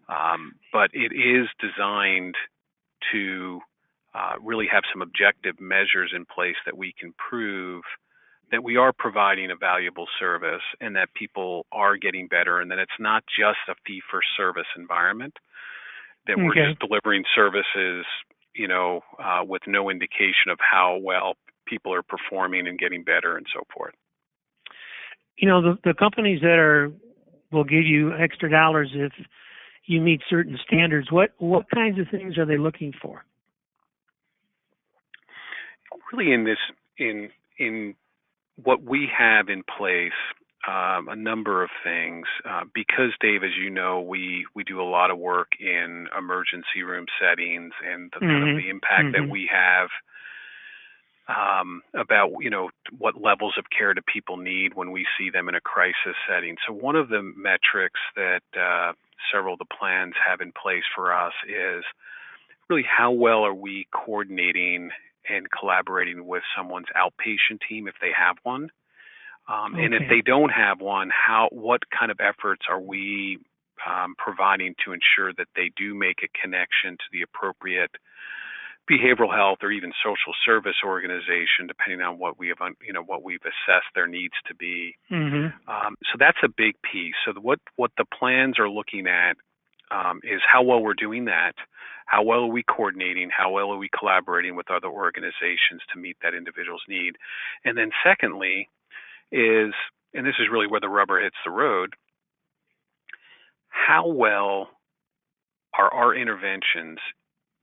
Um, 0.08 0.54
but 0.72 0.90
it 0.92 1.12
is 1.14 1.46
designed 1.60 2.34
to 3.12 3.60
uh, 4.14 4.34
really 4.42 4.66
have 4.70 4.82
some 4.92 5.00
objective 5.00 5.60
measures 5.60 6.12
in 6.14 6.26
place 6.26 6.56
that 6.66 6.76
we 6.76 6.92
can 6.98 7.14
prove 7.16 7.82
that 8.50 8.62
we 8.62 8.76
are 8.76 8.92
providing 8.92 9.50
a 9.50 9.56
valuable 9.56 10.06
service 10.20 10.62
and 10.80 10.96
that 10.96 11.08
people 11.14 11.64
are 11.72 11.96
getting 11.96 12.26
better 12.26 12.60
and 12.60 12.70
that 12.70 12.78
it's 12.78 12.92
not 13.00 13.24
just 13.26 13.58
a 13.68 13.74
fee 13.86 14.02
for 14.10 14.20
service 14.36 14.66
environment 14.76 15.34
that 16.26 16.36
we're 16.36 16.54
just 16.54 16.78
delivering 16.78 17.24
services 17.34 18.04
you 18.54 18.68
know 18.68 19.00
uh, 19.22 19.42
with 19.44 19.62
no 19.66 19.90
indication 19.90 20.50
of 20.50 20.58
how 20.60 20.98
well 21.00 21.34
people 21.66 21.92
are 21.94 22.02
performing 22.02 22.66
and 22.66 22.78
getting 22.78 23.02
better 23.02 23.36
and 23.36 23.46
so 23.54 23.62
forth 23.74 23.94
you 25.36 25.48
know 25.48 25.62
the 25.62 25.78
the 25.84 25.94
companies 25.94 26.40
that 26.40 26.58
are 26.58 26.92
will 27.50 27.64
give 27.64 27.84
you 27.84 28.14
extra 28.14 28.50
dollars 28.50 28.90
if 28.94 29.12
you 29.86 30.00
meet 30.00 30.22
certain 30.28 30.58
standards. 30.66 31.10
What 31.10 31.30
what 31.38 31.66
kinds 31.70 31.98
of 31.98 32.06
things 32.10 32.38
are 32.38 32.46
they 32.46 32.58
looking 32.58 32.92
for? 33.00 33.24
Really, 36.12 36.32
in 36.32 36.44
this 36.44 36.58
in 36.98 37.30
in 37.58 37.94
what 38.62 38.82
we 38.82 39.08
have 39.16 39.48
in 39.48 39.62
place, 39.76 40.12
um, 40.66 41.08
a 41.08 41.16
number 41.16 41.62
of 41.62 41.70
things. 41.82 42.26
Uh, 42.48 42.62
because 42.72 43.10
Dave, 43.20 43.42
as 43.42 43.50
you 43.58 43.70
know, 43.70 44.00
we 44.00 44.46
we 44.54 44.64
do 44.64 44.80
a 44.80 44.88
lot 44.88 45.10
of 45.10 45.18
work 45.18 45.52
in 45.60 46.06
emergency 46.16 46.82
room 46.84 47.06
settings 47.20 47.72
and 47.84 48.10
the, 48.12 48.18
mm-hmm. 48.18 48.26
kind 48.26 48.42
of 48.42 48.48
mm-hmm. 48.48 48.58
the 48.58 48.70
impact 48.70 49.04
mm-hmm. 49.04 49.26
that 49.26 49.30
we 49.30 49.50
have 49.52 49.88
um, 51.28 51.82
about 51.94 52.30
you 52.40 52.50
know 52.50 52.70
what 52.98 53.20
levels 53.20 53.54
of 53.58 53.64
care 53.76 53.94
do 53.94 54.00
people 54.12 54.36
need 54.36 54.74
when 54.74 54.90
we 54.90 55.06
see 55.18 55.30
them 55.30 55.48
in 55.48 55.54
a 55.54 55.60
crisis 55.60 56.16
setting. 56.28 56.56
So 56.66 56.72
one 56.72 56.96
of 56.96 57.08
the 57.08 57.22
metrics 57.22 58.00
that 58.16 58.42
uh, 58.56 58.92
several 59.32 59.54
of 59.54 59.58
the 59.58 59.76
plans 59.78 60.14
have 60.26 60.40
in 60.40 60.52
place 60.52 60.84
for 60.94 61.12
us 61.12 61.32
is 61.48 61.84
really 62.68 62.84
how 62.84 63.10
well 63.10 63.44
are 63.44 63.54
we 63.54 63.86
coordinating 63.92 64.90
and 65.28 65.46
collaborating 65.50 66.26
with 66.26 66.42
someone's 66.56 66.86
outpatient 66.96 67.60
team 67.68 67.86
if 67.86 67.94
they 68.00 68.10
have 68.16 68.36
one. 68.42 68.70
Um, 69.48 69.74
okay. 69.74 69.84
And 69.84 69.94
if 69.94 70.02
they 70.08 70.22
don't 70.24 70.50
have 70.50 70.80
one, 70.80 71.10
how 71.10 71.48
what 71.50 71.82
kind 71.90 72.10
of 72.10 72.18
efforts 72.20 72.62
are 72.70 72.80
we 72.80 73.38
um, 73.86 74.14
providing 74.16 74.74
to 74.84 74.92
ensure 74.92 75.32
that 75.36 75.48
they 75.56 75.70
do 75.76 75.94
make 75.94 76.22
a 76.22 76.30
connection 76.40 76.92
to 76.92 77.04
the 77.12 77.22
appropriate 77.22 77.90
behavioral 78.90 79.34
health 79.34 79.58
or 79.62 79.70
even 79.70 79.92
social 80.02 80.34
service 80.44 80.76
organization, 80.84 81.66
depending 81.66 82.00
on 82.00 82.18
what 82.18 82.38
we 82.38 82.48
have, 82.48 82.58
you 82.84 82.92
know, 82.92 83.02
what 83.02 83.22
we've 83.22 83.42
assessed 83.42 83.90
their 83.94 84.06
needs 84.06 84.34
to 84.46 84.54
be. 84.54 84.96
Mm-hmm. 85.10 85.70
Um, 85.70 85.96
so 86.10 86.18
that's 86.18 86.38
a 86.42 86.48
big 86.48 86.74
piece. 86.82 87.14
So 87.24 87.32
what 87.40 87.60
what 87.76 87.92
the 87.96 88.04
plans 88.04 88.58
are 88.58 88.68
looking 88.68 89.06
at 89.06 89.36
um, 89.90 90.20
is 90.24 90.40
how 90.50 90.62
well 90.62 90.82
we're 90.82 90.94
doing 90.94 91.26
that, 91.26 91.54
how 92.06 92.22
well 92.22 92.40
are 92.40 92.46
we 92.50 92.62
coordinating, 92.62 93.30
how 93.30 93.50
well 93.50 93.70
are 93.70 93.78
we 93.78 93.88
collaborating 93.96 94.56
with 94.56 94.70
other 94.70 94.88
organizations 94.88 95.82
to 95.92 96.00
meet 96.00 96.16
that 96.22 96.34
individual's 96.34 96.82
need, 96.88 97.16
and 97.64 97.78
then 97.78 97.90
secondly, 98.04 98.68
is 99.32 99.74
and 100.14 100.26
this 100.26 100.34
is 100.38 100.46
really 100.52 100.66
where 100.66 100.80
the 100.80 100.88
rubber 100.88 101.20
hits 101.20 101.36
the 101.44 101.50
road. 101.50 101.94
How 103.68 104.06
well 104.06 104.68
are 105.76 105.92
our 105.92 106.14
interventions 106.14 106.98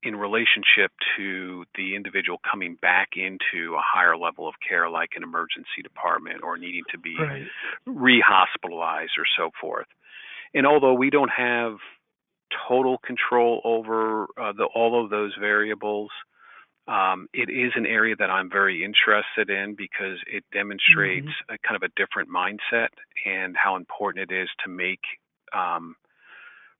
in 0.01 0.15
relationship 0.15 0.91
to 1.17 1.65
the 1.75 1.95
individual 1.95 2.39
coming 2.49 2.77
back 2.82 3.10
into 3.15 3.75
a 3.75 3.82
higher 3.84 4.17
level 4.17 4.47
of 4.47 4.55
care, 4.67 4.89
like 4.89 5.10
an 5.15 5.23
emergency 5.23 5.84
department 5.84 6.41
or 6.41 6.58
needing 6.58 6.84
to 6.91 6.97
be 6.97 7.15
right. 7.19 7.43
rehospitalized 7.88 9.17
or 9.17 9.25
so 9.38 9.51
forth. 9.60 9.88
And 10.53 10.65
although 10.65 10.93
we 10.93 11.10
don't 11.10 11.32
have 11.36 11.73
total 12.67 12.97
control 12.97 13.62
over 13.63 14.23
uh, 14.41 14.53
the, 14.53 14.67
all 14.73 15.03
of 15.03 15.12
those 15.12 15.34
variables, 15.39 16.10
um, 16.89 17.30
it 17.34 17.49
is 17.49 17.71
an 17.75 17.86
area 17.86 18.15
that 18.17 18.32
I'm 18.32 18.49
very 18.49 18.84
interested 18.84 19.49
in 19.49 19.75
because 19.75 20.17
it 20.25 20.43
demonstrates 20.52 21.28
mm-hmm. 21.28 21.54
a 21.54 21.58
kind 21.60 21.75
of 21.75 21.84
a 21.84 21.93
different 21.95 22.30
mindset 22.30 22.89
and 23.25 23.56
how 23.56 23.75
important 23.75 24.32
it 24.32 24.36
is 24.36 24.49
to 24.65 24.71
make 24.71 25.02
um, 25.54 25.95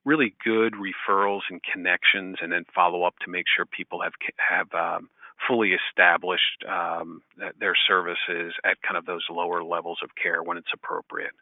really 0.06 0.34
good 0.44 0.74
referrals 0.74 1.42
and 1.52 1.62
connections, 1.62 2.38
and 2.42 2.52
then 2.52 2.66
follow 2.74 3.04
up 3.04 3.14
to 3.24 3.30
make 3.30 3.46
sure 3.56 3.66
people 3.66 4.02
have 4.02 4.14
have 4.38 4.74
um, 4.74 5.10
fully 5.48 5.74
established 5.74 6.66
um, 6.68 7.22
their 7.60 7.76
services 7.88 8.54
at 8.66 8.82
kind 8.82 8.98
of 8.98 9.06
those 9.06 9.24
lower 9.30 9.64
levels 9.64 10.00
of 10.04 10.10
care 10.22 10.42
when 10.42 10.58
it's 10.58 10.74
appropriate. 10.74 11.34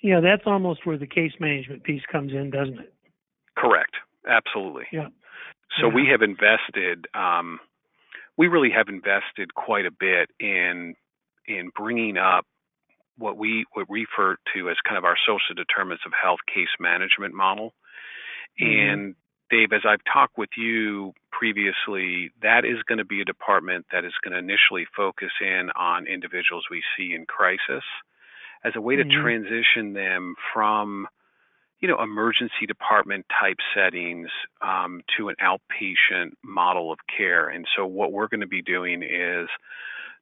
Yeah, 0.00 0.20
that's 0.20 0.44
almost 0.46 0.86
where 0.86 0.96
the 0.96 1.06
case 1.08 1.32
management 1.40 1.82
piece 1.82 2.02
comes 2.10 2.32
in, 2.32 2.50
doesn't 2.50 2.78
it? 2.78 2.94
Correct. 3.56 3.96
Absolutely. 4.28 4.84
Yeah. 4.92 5.08
So 5.80 5.88
Yeah. 5.88 5.94
we 5.94 6.06
have 6.08 6.22
invested. 6.22 7.06
Um, 7.14 7.60
we 8.36 8.48
really 8.48 8.70
have 8.70 8.88
invested 8.88 9.54
quite 9.54 9.86
a 9.86 9.90
bit 9.90 10.30
in 10.40 10.94
in 11.46 11.70
bringing 11.76 12.16
up 12.18 12.46
what 13.16 13.36
we 13.36 13.64
would 13.76 13.86
refer 13.88 14.36
to 14.54 14.70
as 14.70 14.76
kind 14.86 14.98
of 14.98 15.04
our 15.04 15.16
social 15.26 15.54
determinants 15.56 16.04
of 16.06 16.12
health 16.20 16.40
case 16.52 16.68
management 16.78 17.34
model. 17.34 17.74
Mhm. 18.60 19.00
And 19.00 19.16
Dave, 19.50 19.72
as 19.72 19.82
I've 19.86 20.04
talked 20.04 20.38
with 20.38 20.50
you 20.56 21.14
previously, 21.32 22.30
that 22.42 22.64
is 22.64 22.82
going 22.84 22.98
to 22.98 23.04
be 23.04 23.20
a 23.20 23.24
department 23.24 23.86
that 23.92 24.04
is 24.04 24.12
going 24.22 24.32
to 24.32 24.38
initially 24.38 24.86
focus 24.96 25.32
in 25.40 25.70
on 25.74 26.06
individuals 26.06 26.66
we 26.70 26.82
see 26.96 27.12
in 27.14 27.26
crisis 27.26 27.84
as 28.64 28.76
a 28.76 28.80
way 28.80 28.96
to 28.96 29.04
Mhm. 29.04 29.10
transition 29.22 29.94
them 29.94 30.34
from 30.52 31.08
you 31.80 31.88
know 31.88 32.02
emergency 32.02 32.66
department 32.66 33.26
type 33.40 33.58
settings 33.74 34.28
um, 34.62 35.02
to 35.16 35.28
an 35.28 35.36
outpatient 35.42 36.32
model 36.42 36.92
of 36.92 36.98
care. 37.16 37.48
And 37.48 37.66
so 37.76 37.86
what 37.86 38.12
we're 38.12 38.28
going 38.28 38.40
to 38.40 38.46
be 38.46 38.62
doing 38.62 39.02
is 39.02 39.48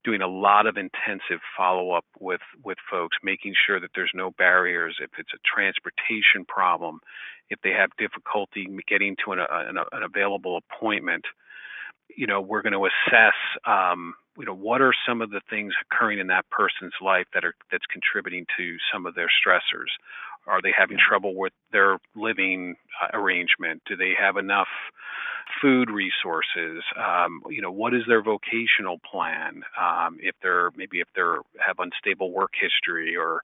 doing 0.04 0.22
a 0.22 0.28
lot 0.28 0.66
of 0.66 0.76
intensive 0.76 1.40
follow 1.56 1.92
up 1.92 2.04
with 2.20 2.42
with 2.64 2.78
folks 2.90 3.16
making 3.22 3.54
sure 3.66 3.80
that 3.80 3.90
there's 3.94 4.12
no 4.14 4.30
barriers. 4.32 4.96
If 5.00 5.10
it's 5.18 5.32
a 5.34 5.38
transportation 5.44 6.44
problem 6.46 7.00
if 7.50 7.60
they 7.62 7.70
have 7.70 7.90
difficulty 7.98 8.66
getting 8.88 9.16
to 9.24 9.32
an, 9.32 9.38
an, 9.38 9.76
an 9.92 10.02
available 10.02 10.58
appointment 10.58 11.24
you 12.16 12.26
know 12.26 12.40
we're 12.40 12.62
going 12.62 12.72
to 12.72 12.86
assess 12.86 13.34
um, 13.66 14.14
you 14.38 14.44
know 14.44 14.54
what 14.54 14.80
are 14.80 14.92
some 15.06 15.22
of 15.22 15.30
the 15.30 15.40
things 15.50 15.72
occurring 15.82 16.18
in 16.18 16.28
that 16.28 16.48
person's 16.50 16.94
life 17.02 17.26
that 17.34 17.44
are 17.44 17.54
that's 17.70 17.86
contributing 17.86 18.46
to 18.56 18.76
some 18.92 19.06
of 19.06 19.14
their 19.14 19.28
stressors 19.28 19.90
are 20.46 20.62
they 20.62 20.72
having 20.76 20.98
trouble 20.98 21.34
with 21.34 21.52
their 21.72 21.98
living 22.14 22.76
uh, 23.02 23.16
arrangement? 23.18 23.82
Do 23.86 23.96
they 23.96 24.12
have 24.18 24.36
enough 24.36 24.68
food 25.60 25.90
resources? 25.90 26.82
Um, 26.96 27.42
you 27.50 27.62
know 27.62 27.70
what 27.70 27.94
is 27.94 28.02
their 28.06 28.22
vocational 28.22 28.98
plan 29.10 29.62
um, 29.80 30.18
if 30.20 30.34
they're 30.42 30.70
maybe 30.76 31.00
if 31.00 31.08
they're 31.14 31.38
have 31.64 31.76
unstable 31.78 32.32
work 32.32 32.52
history 32.60 33.16
or 33.16 33.42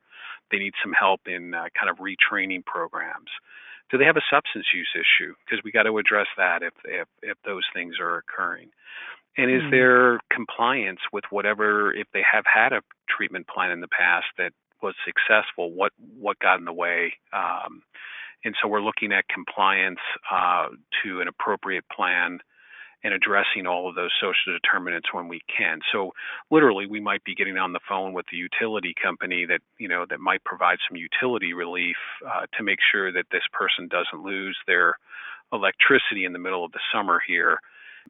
they 0.50 0.58
need 0.58 0.74
some 0.82 0.92
help 0.92 1.22
in 1.26 1.54
uh, 1.54 1.66
kind 1.78 1.90
of 1.90 1.98
retraining 1.98 2.64
programs? 2.64 3.30
Do 3.90 3.98
they 3.98 4.04
have 4.04 4.16
a 4.16 4.22
substance 4.30 4.66
use 4.72 4.88
issue? 4.94 5.34
Because 5.44 5.62
we 5.64 5.70
got 5.72 5.82
to 5.84 5.98
address 5.98 6.28
that 6.36 6.62
if 6.62 6.74
if 6.84 7.08
if 7.22 7.36
those 7.44 7.64
things 7.74 7.96
are 8.00 8.18
occurring. 8.18 8.70
And 9.36 9.50
is 9.50 9.62
Mhm. 9.62 9.70
there 9.70 10.20
compliance 10.30 11.00
with 11.12 11.24
whatever 11.30 11.92
if 11.94 12.06
they 12.12 12.22
have 12.22 12.44
had 12.46 12.72
a 12.72 12.82
treatment 13.08 13.46
plan 13.48 13.70
in 13.70 13.80
the 13.80 13.88
past 13.88 14.26
that 14.36 14.52
was 14.82 14.94
successful 15.04 15.72
what 15.72 15.92
what 16.18 16.38
got 16.38 16.58
in 16.58 16.64
the 16.64 16.72
way 16.72 17.12
um, 17.32 17.82
and 18.44 18.54
so 18.60 18.68
we're 18.68 18.82
looking 18.82 19.12
at 19.12 19.28
compliance 19.28 20.00
uh, 20.30 20.68
to 21.02 21.20
an 21.20 21.28
appropriate 21.28 21.84
plan 21.94 22.40
and 23.04 23.14
addressing 23.14 23.66
all 23.66 23.88
of 23.88 23.94
those 23.94 24.12
social 24.20 24.52
determinants 24.52 25.12
when 25.12 25.26
we 25.26 25.40
can. 25.56 25.80
So 25.92 26.12
literally 26.50 26.86
we 26.86 27.00
might 27.00 27.24
be 27.24 27.34
getting 27.34 27.56
on 27.58 27.72
the 27.72 27.80
phone 27.88 28.12
with 28.12 28.26
the 28.30 28.36
utility 28.36 28.94
company 29.00 29.44
that, 29.46 29.60
you 29.78 29.88
know, 29.88 30.06
that 30.08 30.20
might 30.20 30.44
provide 30.44 30.78
some 30.88 30.96
utility 30.96 31.52
relief 31.52 31.96
uh, 32.24 32.46
to 32.56 32.62
make 32.62 32.78
sure 32.92 33.12
that 33.12 33.26
this 33.32 33.42
person 33.52 33.88
doesn't 33.88 34.24
lose 34.24 34.56
their 34.66 34.98
electricity 35.52 36.24
in 36.24 36.32
the 36.32 36.38
middle 36.38 36.64
of 36.64 36.72
the 36.72 36.80
summer 36.94 37.20
here 37.26 37.60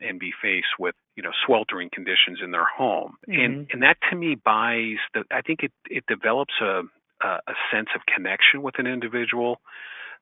and 0.00 0.18
be 0.18 0.32
faced 0.40 0.78
with, 0.78 0.94
you 1.16 1.22
know, 1.22 1.32
sweltering 1.46 1.90
conditions 1.92 2.40
in 2.42 2.50
their 2.50 2.64
home. 2.64 3.16
And 3.28 3.68
Mhm. 3.68 3.72
and 3.72 3.82
that 3.82 3.98
to 4.10 4.16
me 4.16 4.34
buys 4.34 4.98
the 5.14 5.24
I 5.30 5.42
think 5.42 5.62
it 5.62 5.72
it 5.90 6.04
develops 6.06 6.54
a 6.60 6.82
a, 7.24 7.54
sense 7.70 7.88
of 7.94 8.04
connection 8.06 8.62
with 8.62 8.78
an 8.78 8.86
individual 8.86 9.60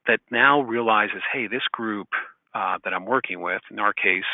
that 0.06 0.20
now 0.30 0.60
realizes, 0.60 1.22
hey, 1.32 1.46
this 1.46 1.66
group 1.72 2.08
uh, 2.54 2.78
that 2.84 2.92
I'm 2.92 3.06
working 3.06 3.40
with, 3.40 3.62
in 3.70 3.78
our 3.78 3.92
case, 3.92 4.24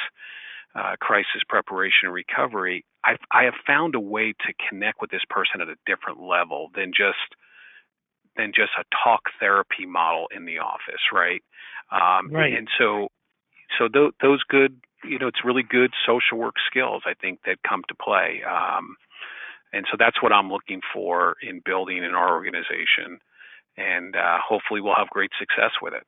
uh, 0.75 0.97
crisis 1.01 1.43
preparation 1.49 2.07
and 2.07 2.13
recovery, 2.13 2.85
I, 3.05 3.17
I 3.31 3.45
have 3.45 3.55
found 3.67 3.95
a 3.95 4.01
way 4.01 4.33
to 4.33 4.53
connect 4.69 5.01
with 5.01 5.11
this 5.11 5.25
person 5.31 5.61
at 5.61 5.69
a 5.69 5.77
different 5.87 6.21
level 6.21 6.71
than 6.75 6.93
just 6.97 7.37
than 8.37 8.53
just 8.55 8.73
a 8.79 8.85
talk 9.03 9.23
therapy 9.41 9.87
model 9.87 10.27
in 10.35 10.45
the 10.45 10.59
office, 10.59 11.01
right? 11.13 11.43
Um, 11.91 12.31
Right. 12.31 12.53
And 12.53 12.69
so, 12.79 13.09
so 13.79 13.89
th- 13.89 14.13
those 14.21 14.43
good, 14.45 14.79
you 15.05 15.19
know, 15.19 15.29
it's 15.29 15.45
really 15.45 15.63
good 15.63 15.93
social 16.07 16.39
work 16.39 16.55
skills 16.71 17.03
I 17.07 17.15
think 17.15 17.41
that 17.47 17.59
come 17.69 17.83
to 17.89 17.95
play. 17.95 18.43
Um, 18.49 18.97
and 19.73 19.87
so 19.91 19.97
that's 19.99 20.23
what 20.23 20.33
I'm 20.33 20.51
looking 20.51 20.81
for 20.93 21.37
in 21.43 21.61
building 21.65 21.99
in 21.99 22.15
our 22.15 22.35
organization, 22.35 23.21
and 23.77 24.17
uh, 24.17 24.39
hopefully 24.47 24.81
we'll 24.81 24.95
have 24.97 25.11
great 25.11 25.31
success 25.39 25.73
with 25.83 25.93
it. 25.93 26.05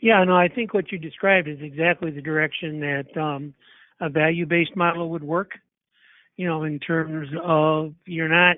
Yeah, 0.00 0.24
no, 0.24 0.36
I 0.36 0.48
think 0.48 0.72
what 0.72 0.90
you 0.90 0.98
described 0.98 1.48
is 1.48 1.58
exactly 1.60 2.10
the 2.10 2.22
direction 2.22 2.80
that 2.80 3.20
um, 3.20 3.52
a 4.00 4.08
value-based 4.08 4.74
model 4.74 5.10
would 5.10 5.24
work. 5.24 5.50
You 6.36 6.46
know, 6.46 6.62
in 6.62 6.78
terms 6.78 7.28
of 7.42 7.92
you're 8.06 8.28
not 8.28 8.56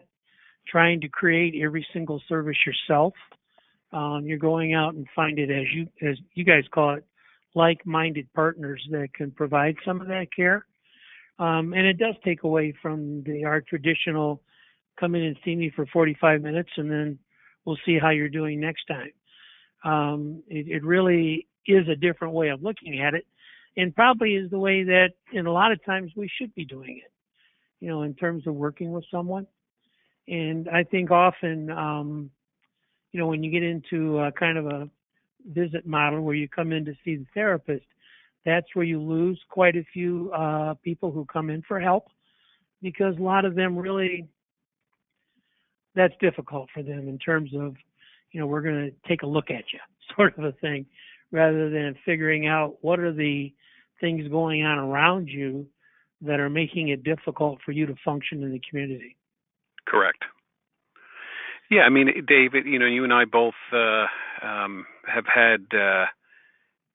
trying 0.69 1.01
to 1.01 1.09
create 1.09 1.61
every 1.61 1.85
single 1.93 2.23
service 2.29 2.59
yourself. 2.65 3.15
Um, 3.93 4.23
you're 4.25 4.39
going 4.39 4.75
out 4.75 4.95
and 4.95 5.07
find 5.17 5.39
it 5.39 5.51
as 5.51 5.67
you 5.75 5.89
as 6.09 6.17
you 6.35 6.45
guys 6.45 6.65
call 6.73 6.95
it, 6.95 7.05
like-minded 7.55 8.33
partners 8.35 8.83
that 8.91 9.13
can 9.15 9.31
provide 9.31 9.77
some 9.85 10.01
of 10.01 10.09
that 10.09 10.29
care. 10.35 10.67
Um, 11.39 11.73
and 11.73 11.87
it 11.87 11.99
does 11.99 12.15
take 12.25 12.45
away 12.45 12.75
from 12.83 13.23
the 13.25 13.45
our 13.45 13.61
traditional 13.61 14.43
come 14.99 15.15
in 15.15 15.23
and 15.23 15.37
see 15.45 15.57
me 15.57 15.73
for 15.75 15.87
45 15.87 16.43
minutes 16.43 16.69
and 16.77 16.91
then 16.91 17.19
we'll 17.65 17.79
see 17.87 17.99
how 17.99 18.11
you're 18.11 18.29
doing 18.29 18.61
next 18.61 18.85
time. 18.87 19.11
Um, 19.85 20.43
it, 20.49 20.69
it 20.69 20.85
really 20.85 21.47
is 21.67 21.89
a 21.89 21.97
different 21.97 22.35
way 22.35 22.49
of 22.49 22.63
looking 22.63 23.01
at 23.01 23.15
it, 23.15 23.27
and 23.77 23.95
probably 23.95 24.35
is 24.35 24.51
the 24.51 24.59
way 24.59 24.85
that, 24.85 25.11
in 25.33 25.47
a 25.47 25.53
lot 25.53 25.73
of 25.73 25.85
times, 25.85 26.13
we 26.17 26.31
should 26.39 26.55
be 26.55 26.65
doing 26.65 27.01
it. 27.05 27.11
You 27.81 27.89
know, 27.89 28.03
in 28.03 28.15
terms 28.15 28.47
of 28.47 28.55
working 28.55 28.93
with 28.93 29.05
someone, 29.11 29.47
and 30.29 30.69
I 30.69 30.85
think 30.85 31.11
often, 31.11 31.69
um, 31.71 32.31
you 33.11 33.19
know, 33.19 33.27
when 33.27 33.43
you 33.43 33.51
get 33.51 33.65
into 33.65 34.31
kind 34.39 34.57
of 34.57 34.67
a 34.67 34.89
visit 35.47 35.87
model 35.87 36.21
where 36.23 36.35
you 36.35 36.49
come 36.49 36.73
in 36.73 36.85
to 36.85 36.95
see 37.05 37.17
the 37.17 37.27
therapist, 37.35 37.85
that's 38.45 38.67
where 38.75 38.85
you 38.85 39.01
lose 39.01 39.41
quite 39.49 39.77
a 39.77 39.85
few 39.93 40.31
uh, 40.33 40.75
people 40.83 41.11
who 41.11 41.25
come 41.25 41.51
in 41.51 41.63
for 41.63 41.81
help 41.81 42.09
because 42.81 43.17
a 43.19 43.23
lot 43.23 43.45
of 43.45 43.55
them 43.55 43.77
really 43.77 44.29
that's 45.95 46.15
difficult 46.21 46.69
for 46.73 46.83
them 46.83 47.09
in 47.09 47.19
terms 47.19 47.51
of 47.55 47.77
you 48.33 48.41
know 48.41 48.47
we're 48.47 48.63
going 48.63 48.91
to 48.91 49.09
take 49.09 49.23
a 49.23 49.27
look 49.27 49.51
at 49.51 49.65
you 49.73 49.79
sort 50.17 50.37
of 50.39 50.45
a 50.45 50.53
thing 50.53 50.85
rather 51.31 51.71
than 51.71 51.95
figuring 52.05 52.47
out 52.47 52.77
what 52.81 52.99
are 52.99 53.13
the 53.13 53.53
things 54.01 54.27
going 54.29 54.65
on 54.65 54.79
around 54.79 55.29
you 55.29 55.67
that 56.21 56.41
are 56.41 56.51
making 56.51 56.89
it 56.89 57.05
difficult 57.05 57.59
for 57.65 57.73
you 57.73 57.87
to 57.87 57.95
function 58.05 58.43
in 58.43 58.51
the 58.51 58.61
community 58.69 59.17
Correct. 59.87 60.25
Yeah, 61.73 61.85
I 61.85 61.89
mean, 61.89 62.27
David, 62.29 62.67
you 62.67 62.79
know, 62.79 62.85
you 62.85 63.03
and 63.03 63.15
I 63.15 63.25
both 63.25 63.55
uh, 63.73 64.05
um, 64.47 64.85
have 65.07 65.25
had 65.25 65.65
uh, 65.75 66.05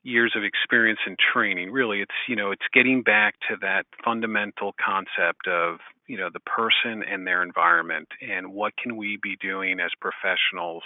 years 0.03 0.35
of 0.37 0.43
experience 0.43 0.99
in 1.07 1.15
training. 1.33 1.71
Really, 1.71 2.01
it's 2.01 2.13
you 2.27 2.35
know, 2.35 2.51
it's 2.51 2.61
getting 2.75 3.01
back 3.01 3.33
to 3.49 3.55
that 3.61 3.87
fundamental 4.05 4.75
concept 4.79 5.47
of 5.47 5.79
you 6.05 6.15
know 6.15 6.29
the 6.31 6.41
person 6.41 7.01
and 7.01 7.25
their 7.25 7.41
environment, 7.41 8.07
and 8.21 8.53
what 8.53 8.73
can 8.77 8.97
we 8.97 9.17
be 9.23 9.35
doing 9.41 9.79
as 9.79 9.89
professionals 9.99 10.83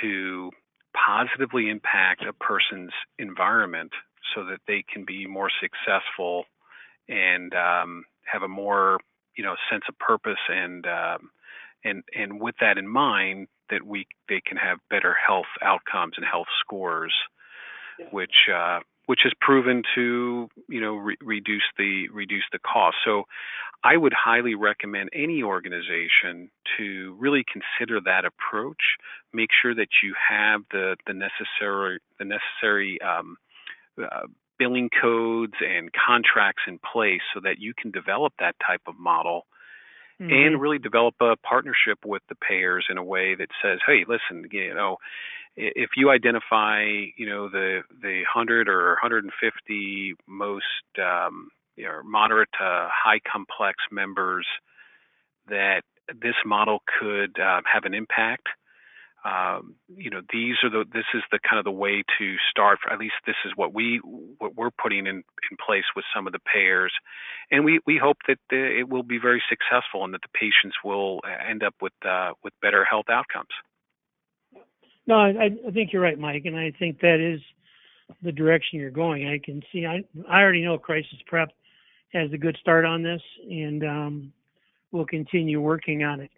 to 0.00 0.50
positively 0.96 1.68
impact 1.68 2.24
a 2.24 2.32
person's 2.32 2.92
environment 3.18 3.92
so 4.34 4.42
that 4.46 4.60
they 4.66 4.82
can 4.90 5.04
be 5.04 5.26
more 5.26 5.50
successful 5.60 6.44
and 7.10 7.52
um, 7.54 8.04
have 8.24 8.40
a 8.42 8.48
more 8.48 8.96
you 9.36 9.44
know 9.44 9.54
sense 9.70 9.84
of 9.86 9.98
purpose 9.98 10.40
and 10.48 10.86
um, 10.86 11.28
and 11.84 12.02
and 12.14 12.40
with 12.40 12.54
that 12.60 12.78
in 12.78 12.88
mind 12.88 13.48
that 13.70 13.84
we 13.84 14.06
they 14.28 14.40
can 14.44 14.56
have 14.56 14.78
better 14.88 15.14
health 15.14 15.50
outcomes 15.62 16.14
and 16.16 16.26
health 16.26 16.48
scores 16.60 17.14
Yeah. 17.98 18.06
which 18.10 18.48
uh, 18.52 18.80
which 19.06 19.20
has 19.24 19.32
proven 19.40 19.82
to 19.94 20.48
you 20.68 20.80
know 20.80 20.94
re- 20.94 21.16
reduce 21.22 21.68
the 21.78 22.08
reduce 22.08 22.44
the 22.52 22.58
cost 22.58 22.96
so 23.04 23.24
I 23.82 23.96
would 23.96 24.12
highly 24.12 24.54
recommend 24.54 25.08
any 25.14 25.42
organization 25.42 26.50
to 26.76 27.16
really 27.18 27.44
consider 27.44 28.00
that 28.04 28.24
approach 28.24 28.82
make 29.32 29.50
sure 29.60 29.74
that 29.74 29.88
you 30.02 30.14
have 30.28 30.62
the 30.70 30.96
the 31.06 31.14
necessary 31.14 31.98
the 32.18 32.24
necessary 32.24 33.00
um, 33.02 33.36
uh, 34.02 34.26
billing 34.58 34.90
codes 35.00 35.54
and 35.60 35.90
contracts 35.92 36.62
in 36.68 36.78
place 36.92 37.22
so 37.32 37.40
that 37.40 37.58
you 37.58 37.72
can 37.74 37.90
develop 37.90 38.34
that 38.38 38.54
type 38.64 38.82
of 38.86 38.98
model 38.98 39.46
Mhm. 40.20 40.46
and 40.46 40.60
really 40.60 40.78
develop 40.78 41.14
a 41.20 41.36
partnership 41.36 42.04
with 42.04 42.22
the 42.28 42.34
payers 42.34 42.86
in 42.90 42.98
a 42.98 43.04
way 43.04 43.34
that 43.34 43.50
says, 43.62 43.80
"Hey, 43.86 44.04
listen, 44.06 44.46
you 44.52 44.74
know, 44.74 44.98
if 45.56 45.90
you 45.96 46.10
identify, 46.10 46.82
you 47.16 47.26
know, 47.26 47.48
the 47.48 47.82
the 48.02 48.24
100 48.24 48.68
or 48.68 48.90
150 48.90 50.14
most 50.26 50.64
um, 50.98 51.50
you 51.76 51.84
know, 51.84 52.02
moderate 52.04 52.50
to 52.52 52.88
high 52.92 53.20
complex 53.20 53.82
members 53.90 54.46
that 55.48 55.82
this 56.20 56.34
model 56.44 56.82
could 56.98 57.38
uh, 57.38 57.62
have 57.72 57.84
an 57.84 57.94
impact, 57.94 58.48
um, 59.24 59.74
you 59.94 60.08
know, 60.08 60.22
these 60.32 60.56
are 60.62 60.70
the 60.70 60.84
this 60.92 61.04
is 61.14 61.22
the 61.30 61.38
kind 61.38 61.58
of 61.58 61.64
the 61.64 61.70
way 61.70 62.02
to 62.18 62.36
start. 62.50 62.78
For, 62.82 62.90
at 62.90 62.98
least 62.98 63.14
this 63.26 63.36
is 63.44 63.52
what 63.54 63.74
we 63.74 64.00
what 64.38 64.56
we're 64.56 64.70
putting 64.70 65.06
in 65.06 65.16
in 65.16 65.56
place 65.64 65.84
with 65.94 66.06
some 66.14 66.26
of 66.26 66.32
the 66.32 66.38
payers, 66.38 66.92
and 67.50 67.64
we 67.64 67.80
we 67.86 67.98
hope 68.02 68.16
that 68.28 68.38
the, 68.48 68.78
it 68.80 68.88
will 68.88 69.02
be 69.02 69.18
very 69.18 69.42
successful 69.48 70.04
and 70.04 70.14
that 70.14 70.22
the 70.22 70.32
patients 70.32 70.76
will 70.82 71.20
end 71.48 71.62
up 71.62 71.74
with 71.82 71.92
uh, 72.06 72.32
with 72.42 72.54
better 72.62 72.84
health 72.84 73.10
outcomes. 73.10 73.52
No, 75.06 75.16
I, 75.16 75.50
I 75.66 75.70
think 75.70 75.92
you're 75.92 76.02
right, 76.02 76.18
Mike, 76.18 76.44
and 76.46 76.56
I 76.56 76.72
think 76.78 77.00
that 77.00 77.20
is 77.20 77.40
the 78.22 78.32
direction 78.32 78.80
you're 78.80 78.90
going. 78.90 79.28
I 79.28 79.38
can 79.44 79.62
see. 79.70 79.84
I 79.84 80.02
I 80.30 80.40
already 80.40 80.64
know 80.64 80.78
Crisis 80.78 81.18
Prep 81.26 81.50
has 82.14 82.32
a 82.32 82.38
good 82.38 82.56
start 82.58 82.86
on 82.86 83.02
this, 83.02 83.22
and 83.50 83.84
um, 83.84 84.32
we'll 84.92 85.04
continue 85.04 85.60
working 85.60 86.04
on 86.04 86.20
it. 86.20 86.30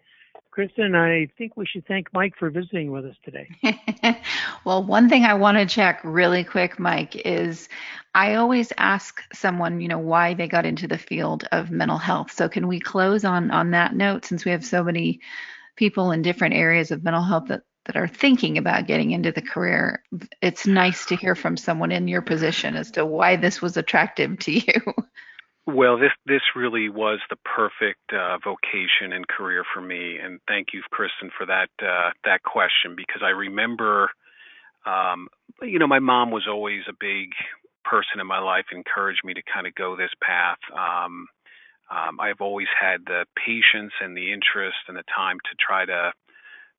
Kristin, 0.55 0.95
I 0.95 1.31
think 1.37 1.57
we 1.57 1.65
should 1.65 1.85
thank 1.87 2.13
Mike 2.13 2.33
for 2.37 2.49
visiting 2.49 2.91
with 2.91 3.05
us 3.05 3.15
today. 3.25 3.49
well, 4.65 4.83
one 4.83 5.09
thing 5.09 5.23
I 5.23 5.33
want 5.33 5.57
to 5.57 5.65
check 5.65 5.99
really 6.03 6.43
quick, 6.43 6.79
Mike, 6.79 7.15
is 7.15 7.69
I 8.13 8.35
always 8.35 8.71
ask 8.77 9.21
someone, 9.33 9.81
you 9.81 9.87
know, 9.87 9.97
why 9.97 10.35
they 10.35 10.47
got 10.47 10.65
into 10.65 10.87
the 10.87 10.97
field 10.97 11.47
of 11.51 11.71
mental 11.71 11.97
health. 11.97 12.31
So 12.31 12.47
can 12.49 12.67
we 12.67 12.79
close 12.79 13.25
on 13.25 13.49
on 13.49 13.71
that 13.71 13.95
note 13.95 14.25
since 14.25 14.45
we 14.45 14.51
have 14.51 14.63
so 14.63 14.83
many 14.83 15.21
people 15.75 16.11
in 16.11 16.21
different 16.21 16.53
areas 16.53 16.91
of 16.91 17.03
mental 17.03 17.23
health 17.23 17.47
that 17.47 17.63
that 17.85 17.97
are 17.97 18.07
thinking 18.07 18.57
about 18.57 18.87
getting 18.87 19.11
into 19.11 19.31
the 19.31 19.41
career. 19.41 20.03
It's 20.41 20.65
nice 20.65 21.05
to 21.07 21.17
hear 21.17 21.35
from 21.35 21.57
someone 21.57 21.91
in 21.91 22.07
your 22.07 22.21
position 22.21 22.75
as 22.75 22.91
to 22.91 23.05
why 23.05 23.35
this 23.35 23.61
was 23.61 23.75
attractive 23.75 24.39
to 24.39 24.53
you. 24.53 24.81
Well, 25.65 25.97
this 25.97 26.11
this 26.25 26.41
really 26.55 26.89
was 26.89 27.19
the 27.29 27.37
perfect 27.37 28.11
uh, 28.13 28.37
vocation 28.43 29.13
and 29.13 29.27
career 29.27 29.63
for 29.73 29.81
me, 29.81 30.17
and 30.17 30.41
thank 30.47 30.69
you, 30.73 30.81
Kristin, 30.93 31.29
for 31.37 31.45
that 31.45 31.69
uh, 31.81 32.11
that 32.25 32.43
question 32.43 32.95
because 32.97 33.21
I 33.23 33.29
remember, 33.29 34.11
um, 34.85 35.29
you 35.61 35.79
know, 35.79 35.87
my 35.87 35.99
mom 35.99 36.31
was 36.31 36.47
always 36.49 36.81
a 36.89 36.93
big 36.99 37.29
person 37.85 38.19
in 38.19 38.27
my 38.27 38.39
life, 38.39 38.65
encouraged 38.73 39.21
me 39.23 39.33
to 39.35 39.41
kind 39.53 39.67
of 39.67 39.75
go 39.75 39.95
this 39.95 40.11
path. 40.21 40.59
Um, 40.73 41.27
um, 41.91 42.19
I've 42.19 42.41
always 42.41 42.67
had 42.79 43.05
the 43.05 43.25
patience 43.35 43.93
and 44.01 44.17
the 44.17 44.33
interest 44.33 44.77
and 44.89 44.97
the 44.97 45.03
time 45.15 45.37
to 45.45 45.55
try 45.65 45.85
to 45.85 46.11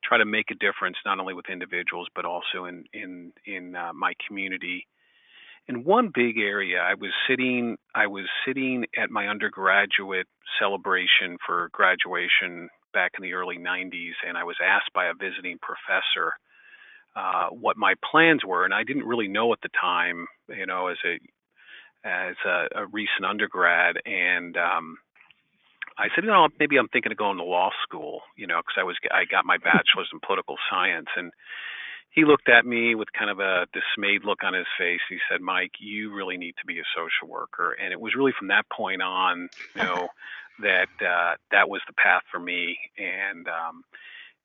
try 0.03 0.19
to 0.19 0.25
make 0.25 0.51
a 0.51 0.55
difference, 0.55 0.97
not 1.05 1.19
only 1.19 1.33
with 1.33 1.49
individuals 1.49 2.07
but 2.15 2.25
also 2.25 2.65
in 2.65 2.85
in 2.93 3.33
in 3.45 3.75
uh, 3.75 3.93
my 3.93 4.13
community 4.27 4.87
in 5.67 5.83
one 5.83 6.11
big 6.13 6.37
area 6.37 6.79
i 6.79 6.93
was 6.93 7.11
sitting 7.27 7.77
i 7.93 8.07
was 8.07 8.25
sitting 8.45 8.85
at 8.97 9.09
my 9.09 9.27
undergraduate 9.27 10.27
celebration 10.59 11.37
for 11.45 11.69
graduation 11.71 12.69
back 12.93 13.11
in 13.17 13.23
the 13.23 13.33
early 13.33 13.57
90s 13.57 14.13
and 14.27 14.37
i 14.37 14.43
was 14.43 14.55
asked 14.63 14.91
by 14.93 15.05
a 15.05 15.13
visiting 15.13 15.57
professor 15.61 16.33
uh, 17.15 17.47
what 17.47 17.77
my 17.77 17.93
plans 18.09 18.41
were 18.45 18.65
and 18.65 18.73
i 18.73 18.83
didn't 18.83 19.05
really 19.05 19.27
know 19.27 19.51
at 19.53 19.59
the 19.61 19.69
time 19.79 20.25
you 20.49 20.65
know 20.65 20.87
as 20.87 20.97
a 21.05 21.19
as 22.07 22.35
a, 22.45 22.83
a 22.83 22.85
recent 22.87 23.25
undergrad 23.27 23.95
and 24.05 24.57
um 24.57 24.97
I 25.97 26.07
said, 26.13 26.25
you 26.25 26.29
know, 26.29 26.47
maybe 26.59 26.77
I'm 26.77 26.89
thinking 26.89 27.11
of 27.11 27.17
going 27.17 27.37
to 27.37 27.43
law 27.43 27.69
school, 27.83 28.21
you 28.35 28.47
know, 28.47 28.59
because 28.59 28.75
I 28.77 28.83
was 28.83 28.97
I 29.11 29.23
got 29.25 29.45
my 29.45 29.57
bachelor's 29.57 30.09
in 30.11 30.19
political 30.19 30.57
science, 30.69 31.07
and 31.15 31.31
he 32.15 32.23
looked 32.23 32.47
at 32.47 32.65
me 32.65 32.95
with 32.95 33.09
kind 33.11 33.29
of 33.29 33.39
a 33.39 33.67
dismayed 33.73 34.23
look 34.23 34.43
on 34.43 34.53
his 34.53 34.65
face. 34.79 35.01
He 35.09 35.17
said, 35.29 35.41
"Mike, 35.41 35.73
you 35.79 36.13
really 36.13 36.37
need 36.37 36.55
to 36.59 36.65
be 36.65 36.79
a 36.79 36.83
social 36.95 37.27
worker." 37.27 37.73
And 37.73 37.91
it 37.91 37.99
was 37.99 38.15
really 38.15 38.31
from 38.37 38.47
that 38.47 38.65
point 38.69 39.01
on, 39.01 39.49
you 39.75 39.83
know, 39.83 40.07
that 40.61 40.87
uh, 41.01 41.35
that 41.51 41.69
was 41.69 41.81
the 41.87 41.93
path 41.93 42.23
for 42.31 42.39
me. 42.39 42.77
And 42.97 43.47
um, 43.49 43.83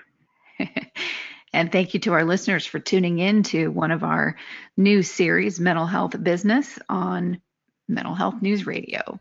and 1.52 1.72
thank 1.72 1.94
you 1.94 2.00
to 2.00 2.12
our 2.12 2.24
listeners 2.24 2.66
for 2.66 2.78
tuning 2.78 3.18
in 3.18 3.42
to 3.44 3.68
one 3.68 3.90
of 3.90 4.04
our 4.04 4.36
new 4.76 5.02
series, 5.02 5.58
Mental 5.58 5.86
Health 5.86 6.22
Business, 6.22 6.78
on 6.88 7.40
Mental 7.88 8.14
Health 8.14 8.42
News 8.42 8.66
Radio. 8.66 9.20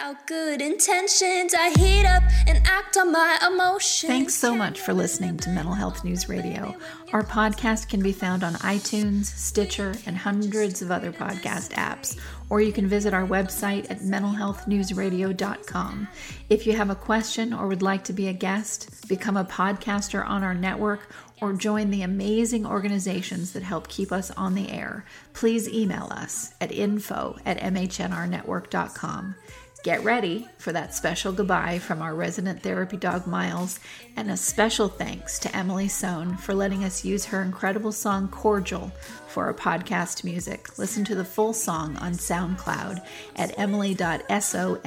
Without 0.00 0.26
good 0.26 0.62
intentions. 0.62 1.54
I 1.54 1.70
heat 1.78 2.04
up 2.06 2.22
and 2.46 2.60
act 2.64 2.96
on 2.96 3.12
my 3.12 3.38
emotions. 3.46 4.10
Thanks 4.10 4.32
so 4.34 4.54
much 4.54 4.80
for 4.80 4.94
listening 4.94 5.36
to 5.38 5.50
Mental 5.50 5.74
Health 5.74 6.04
News 6.04 6.28
Radio. 6.28 6.76
Our 7.12 7.22
podcast 7.22 7.88
can 7.88 8.02
be 8.02 8.12
found 8.12 8.42
on 8.42 8.54
iTunes, 8.54 9.26
Stitcher, 9.26 9.94
and 10.06 10.16
hundreds 10.16 10.80
of 10.80 10.90
other 10.90 11.12
podcast 11.12 11.72
apps, 11.72 12.18
or 12.48 12.62
you 12.62 12.72
can 12.72 12.86
visit 12.86 13.12
our 13.12 13.26
website 13.26 13.90
at 13.90 13.98
mentalhealthnewsradio.com. 14.00 16.08
If 16.48 16.66
you 16.66 16.74
have 16.76 16.88
a 16.90 16.94
question 16.94 17.52
or 17.52 17.66
would 17.66 17.82
like 17.82 18.04
to 18.04 18.14
be 18.14 18.28
a 18.28 18.32
guest, 18.32 19.06
become 19.08 19.36
a 19.36 19.44
podcaster 19.44 20.26
on 20.26 20.42
our 20.42 20.54
network, 20.54 21.10
or 21.42 21.52
join 21.52 21.90
the 21.90 22.02
amazing 22.02 22.66
organizations 22.66 23.52
that 23.52 23.62
help 23.62 23.88
keep 23.88 24.12
us 24.12 24.30
on 24.32 24.54
the 24.54 24.70
air, 24.70 25.04
please 25.32 25.68
email 25.68 26.08
us 26.10 26.52
at 26.60 26.70
info 26.70 27.36
at 27.46 27.58
mhnrnetwork.com. 27.58 29.34
Get 29.82 30.04
ready 30.04 30.46
for 30.58 30.72
that 30.72 30.94
special 30.94 31.32
goodbye 31.32 31.78
from 31.78 32.02
our 32.02 32.14
resident 32.14 32.62
therapy 32.62 32.98
dog 32.98 33.26
Miles, 33.26 33.80
and 34.14 34.30
a 34.30 34.36
special 34.36 34.88
thanks 34.88 35.38
to 35.38 35.56
Emily 35.56 35.88
Sohn 35.88 36.36
for 36.36 36.52
letting 36.52 36.84
us 36.84 37.02
use 37.02 37.24
her 37.24 37.40
incredible 37.40 37.90
song 37.90 38.28
Cordial 38.28 38.92
for 39.26 39.46
our 39.46 39.54
podcast 39.54 40.22
music. 40.22 40.78
Listen 40.78 41.02
to 41.06 41.14
the 41.14 41.24
full 41.24 41.54
song 41.54 41.96
on 41.96 42.12
SoundCloud 42.12 43.02
at 43.36 43.58
emily.sonne. 43.58 44.82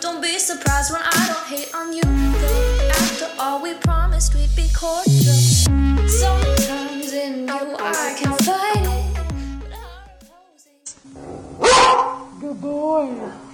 Don't 0.00 0.22
be 0.22 0.38
surprised 0.38 0.92
when 0.92 1.02
I 1.04 1.26
don't 1.26 1.46
hate 1.48 1.74
on 1.74 1.92
you. 1.92 2.00
After 2.92 3.28
all, 3.38 3.62
we 3.62 3.74
promised 3.74 4.34
we'd 4.34 4.56
be 4.56 4.70
cordial. 4.74 5.34
So 6.08 6.50
Good 12.40 12.58
boy. 12.58 13.49